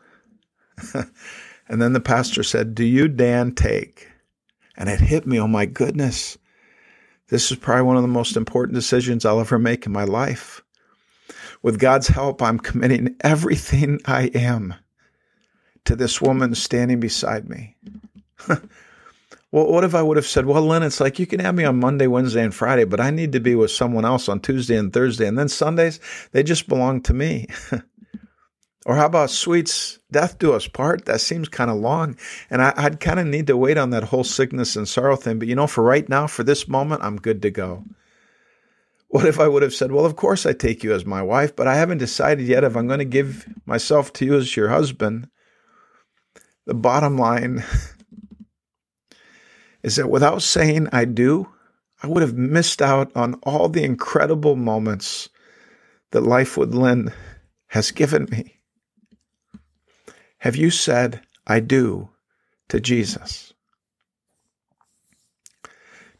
and 0.93 1.81
then 1.81 1.93
the 1.93 1.99
pastor 1.99 2.43
said, 2.43 2.75
Do 2.75 2.85
you, 2.85 3.07
Dan, 3.07 3.53
take? 3.53 4.09
And 4.77 4.89
it 4.89 4.99
hit 4.99 5.25
me, 5.25 5.39
oh 5.39 5.47
my 5.47 5.65
goodness. 5.65 6.37
This 7.29 7.51
is 7.51 7.57
probably 7.57 7.83
one 7.83 7.95
of 7.95 8.03
the 8.03 8.07
most 8.07 8.37
important 8.37 8.75
decisions 8.75 9.25
I'll 9.25 9.39
ever 9.39 9.57
make 9.57 9.87
in 9.87 9.91
my 9.91 10.03
life. 10.03 10.61
With 11.61 11.79
God's 11.79 12.07
help, 12.07 12.41
I'm 12.41 12.59
committing 12.59 13.15
everything 13.21 13.99
I 14.05 14.31
am 14.33 14.75
to 15.85 15.95
this 15.95 16.21
woman 16.21 16.55
standing 16.55 16.99
beside 16.99 17.49
me. 17.49 17.75
well, 18.47 18.61
what 19.51 19.83
if 19.83 19.93
I 19.93 20.01
would 20.01 20.17
have 20.17 20.25
said, 20.25 20.45
Well, 20.45 20.61
Lynn, 20.61 20.83
it's 20.83 20.99
like 20.99 21.19
you 21.19 21.27
can 21.27 21.39
have 21.41 21.55
me 21.55 21.65
on 21.65 21.79
Monday, 21.79 22.07
Wednesday, 22.07 22.43
and 22.43 22.53
Friday, 22.53 22.85
but 22.85 23.01
I 23.01 23.09
need 23.09 23.33
to 23.33 23.39
be 23.39 23.55
with 23.55 23.71
someone 23.71 24.05
else 24.05 24.29
on 24.29 24.39
Tuesday 24.39 24.77
and 24.77 24.93
Thursday. 24.93 25.27
And 25.27 25.37
then 25.37 25.49
Sundays, 25.49 25.99
they 26.31 26.43
just 26.43 26.69
belong 26.69 27.01
to 27.01 27.13
me. 27.13 27.47
or 28.85 28.95
how 28.95 29.05
about 29.05 29.29
Sweet's 29.29 29.99
death 30.11 30.39
do 30.39 30.53
us 30.53 30.67
part? 30.67 31.05
That 31.05 31.19
seems 31.19 31.49
kind 31.49 31.69
of 31.69 31.77
long. 31.77 32.15
And 32.49 32.61
I, 32.61 32.83
would 32.83 33.01
kind 33.01 33.19
of 33.19 33.27
need 33.27 33.47
to 33.47 33.57
wait 33.57 33.77
on 33.77 33.89
that 33.89 34.03
whole 34.03 34.23
sickness 34.23 34.77
and 34.77 34.87
sorrow 34.87 35.17
thing. 35.17 35.39
But 35.39 35.49
you 35.49 35.55
know, 35.55 35.67
for 35.67 35.83
right 35.83 36.07
now, 36.07 36.27
for 36.27 36.43
this 36.43 36.69
moment, 36.69 37.03
I'm 37.03 37.17
good 37.17 37.41
to 37.41 37.51
go. 37.51 37.83
What 39.09 39.25
if 39.25 39.39
I 39.39 39.47
would 39.47 39.63
have 39.63 39.73
said, 39.73 39.91
Well, 39.91 40.05
of 40.05 40.15
course 40.15 40.45
I 40.45 40.53
take 40.53 40.83
you 40.83 40.93
as 40.93 41.05
my 41.05 41.23
wife, 41.23 41.55
but 41.55 41.67
I 41.67 41.75
haven't 41.75 41.97
decided 41.97 42.45
yet 42.45 42.63
if 42.63 42.77
I'm 42.77 42.87
going 42.87 42.99
to 42.99 43.05
give 43.05 43.47
myself 43.65 44.13
to 44.13 44.25
you 44.25 44.35
as 44.35 44.55
your 44.55 44.69
husband? 44.69 45.27
The 46.65 46.75
bottom 46.75 47.17
line 47.17 47.63
is 49.83 49.95
that 49.95 50.11
without 50.11 50.43
saying 50.43 50.89
I 50.91 51.05
do, 51.05 51.49
I 52.03 52.07
would 52.07 52.21
have 52.21 52.37
missed 52.37 52.83
out 52.83 53.11
on 53.15 53.33
all 53.43 53.67
the 53.67 53.83
incredible 53.83 54.55
moments 54.55 55.27
that 56.11 56.21
life 56.21 56.55
with 56.55 56.73
Lynn 56.73 57.11
has 57.67 57.89
given 57.89 58.27
me. 58.31 58.59
Have 60.37 60.55
you 60.55 60.69
said, 60.69 61.21
I 61.47 61.59
do 61.59 62.09
to 62.69 62.79
Jesus? 62.79 63.53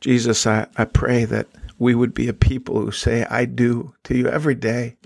Jesus, 0.02 0.47
I, 0.47 0.65
I 0.75 0.86
pray 0.86 1.25
that 1.25 1.47
we 1.80 1.96
would 1.96 2.13
be 2.13 2.28
a 2.28 2.34
people 2.34 2.80
who 2.80 2.92
say, 2.92 3.26
I 3.30 3.46
do 3.46 3.94
to 4.04 4.15
you 4.15 4.28
every 4.28 4.56
day. 4.56 4.98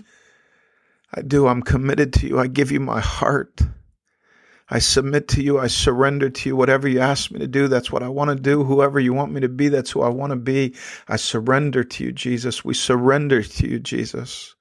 I 1.14 1.22
do. 1.22 1.46
I'm 1.46 1.62
committed 1.62 2.12
to 2.14 2.26
you. 2.26 2.40
I 2.40 2.48
give 2.48 2.72
you 2.72 2.80
my 2.80 3.00
heart. 3.00 3.60
I 4.68 4.80
submit 4.80 5.28
to 5.28 5.42
you. 5.42 5.58
I 5.60 5.68
surrender 5.68 6.28
to 6.28 6.48
you. 6.48 6.56
Whatever 6.56 6.88
you 6.88 6.98
ask 6.98 7.30
me 7.30 7.38
to 7.38 7.46
do, 7.46 7.68
that's 7.68 7.92
what 7.92 8.02
I 8.02 8.08
want 8.08 8.30
to 8.30 8.36
do. 8.36 8.64
Whoever 8.64 8.98
you 8.98 9.14
want 9.14 9.32
me 9.32 9.40
to 9.40 9.48
be, 9.48 9.68
that's 9.68 9.92
who 9.92 10.02
I 10.02 10.08
want 10.08 10.30
to 10.30 10.36
be. 10.36 10.74
I 11.06 11.16
surrender 11.16 11.84
to 11.84 12.04
you, 12.04 12.12
Jesus. 12.12 12.64
We 12.64 12.74
surrender 12.74 13.42
to 13.42 13.68
you, 13.68 13.78
Jesus. 13.78 14.56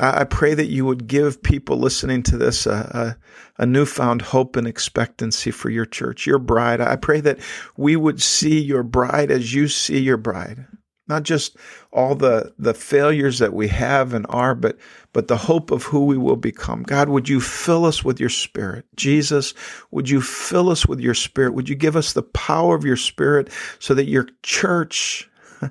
I 0.00 0.24
pray 0.24 0.54
that 0.54 0.68
you 0.68 0.84
would 0.84 1.08
give 1.08 1.42
people 1.42 1.76
listening 1.76 2.22
to 2.24 2.38
this 2.38 2.66
a, 2.66 3.16
a, 3.58 3.62
a, 3.62 3.66
newfound 3.66 4.22
hope 4.22 4.54
and 4.54 4.64
expectancy 4.64 5.50
for 5.50 5.70
your 5.70 5.86
church, 5.86 6.24
your 6.24 6.38
bride. 6.38 6.80
I 6.80 6.94
pray 6.94 7.20
that 7.22 7.40
we 7.76 7.96
would 7.96 8.22
see 8.22 8.60
your 8.60 8.84
bride 8.84 9.32
as 9.32 9.52
you 9.52 9.66
see 9.66 9.98
your 9.98 10.16
bride 10.16 10.66
not 11.08 11.22
just 11.22 11.56
all 11.92 12.14
the 12.14 12.52
the 12.58 12.74
failures 12.74 13.38
that 13.38 13.52
we 13.52 13.68
have 13.68 14.12
and 14.12 14.26
are 14.28 14.54
but 14.54 14.76
but 15.12 15.28
the 15.28 15.36
hope 15.36 15.70
of 15.70 15.84
who 15.84 16.04
we 16.04 16.18
will 16.18 16.36
become. 16.36 16.82
God 16.82 17.08
would 17.08 17.28
you 17.28 17.40
fill 17.40 17.84
us 17.84 18.04
with 18.04 18.20
your 18.20 18.28
spirit? 18.28 18.84
Jesus 18.96 19.54
would 19.90 20.08
you 20.08 20.20
fill 20.20 20.70
us 20.70 20.86
with 20.86 21.00
your 21.00 21.14
spirit? 21.14 21.54
Would 21.54 21.68
you 21.68 21.74
give 21.74 21.96
us 21.96 22.12
the 22.12 22.22
power 22.22 22.74
of 22.74 22.84
your 22.84 22.96
spirit 22.96 23.50
so 23.78 23.94
that 23.94 24.06
your 24.06 24.28
church 24.42 25.28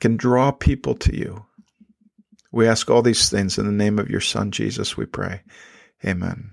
can 0.00 0.16
draw 0.16 0.50
people 0.50 0.94
to 0.96 1.16
you? 1.16 1.46
We 2.52 2.66
ask 2.66 2.90
all 2.90 3.02
these 3.02 3.30
things 3.30 3.58
in 3.58 3.66
the 3.66 3.72
name 3.72 3.98
of 3.98 4.10
your 4.10 4.20
son 4.20 4.50
jesus 4.50 4.96
we 4.96 5.06
pray. 5.06 5.42
Amen 6.04 6.50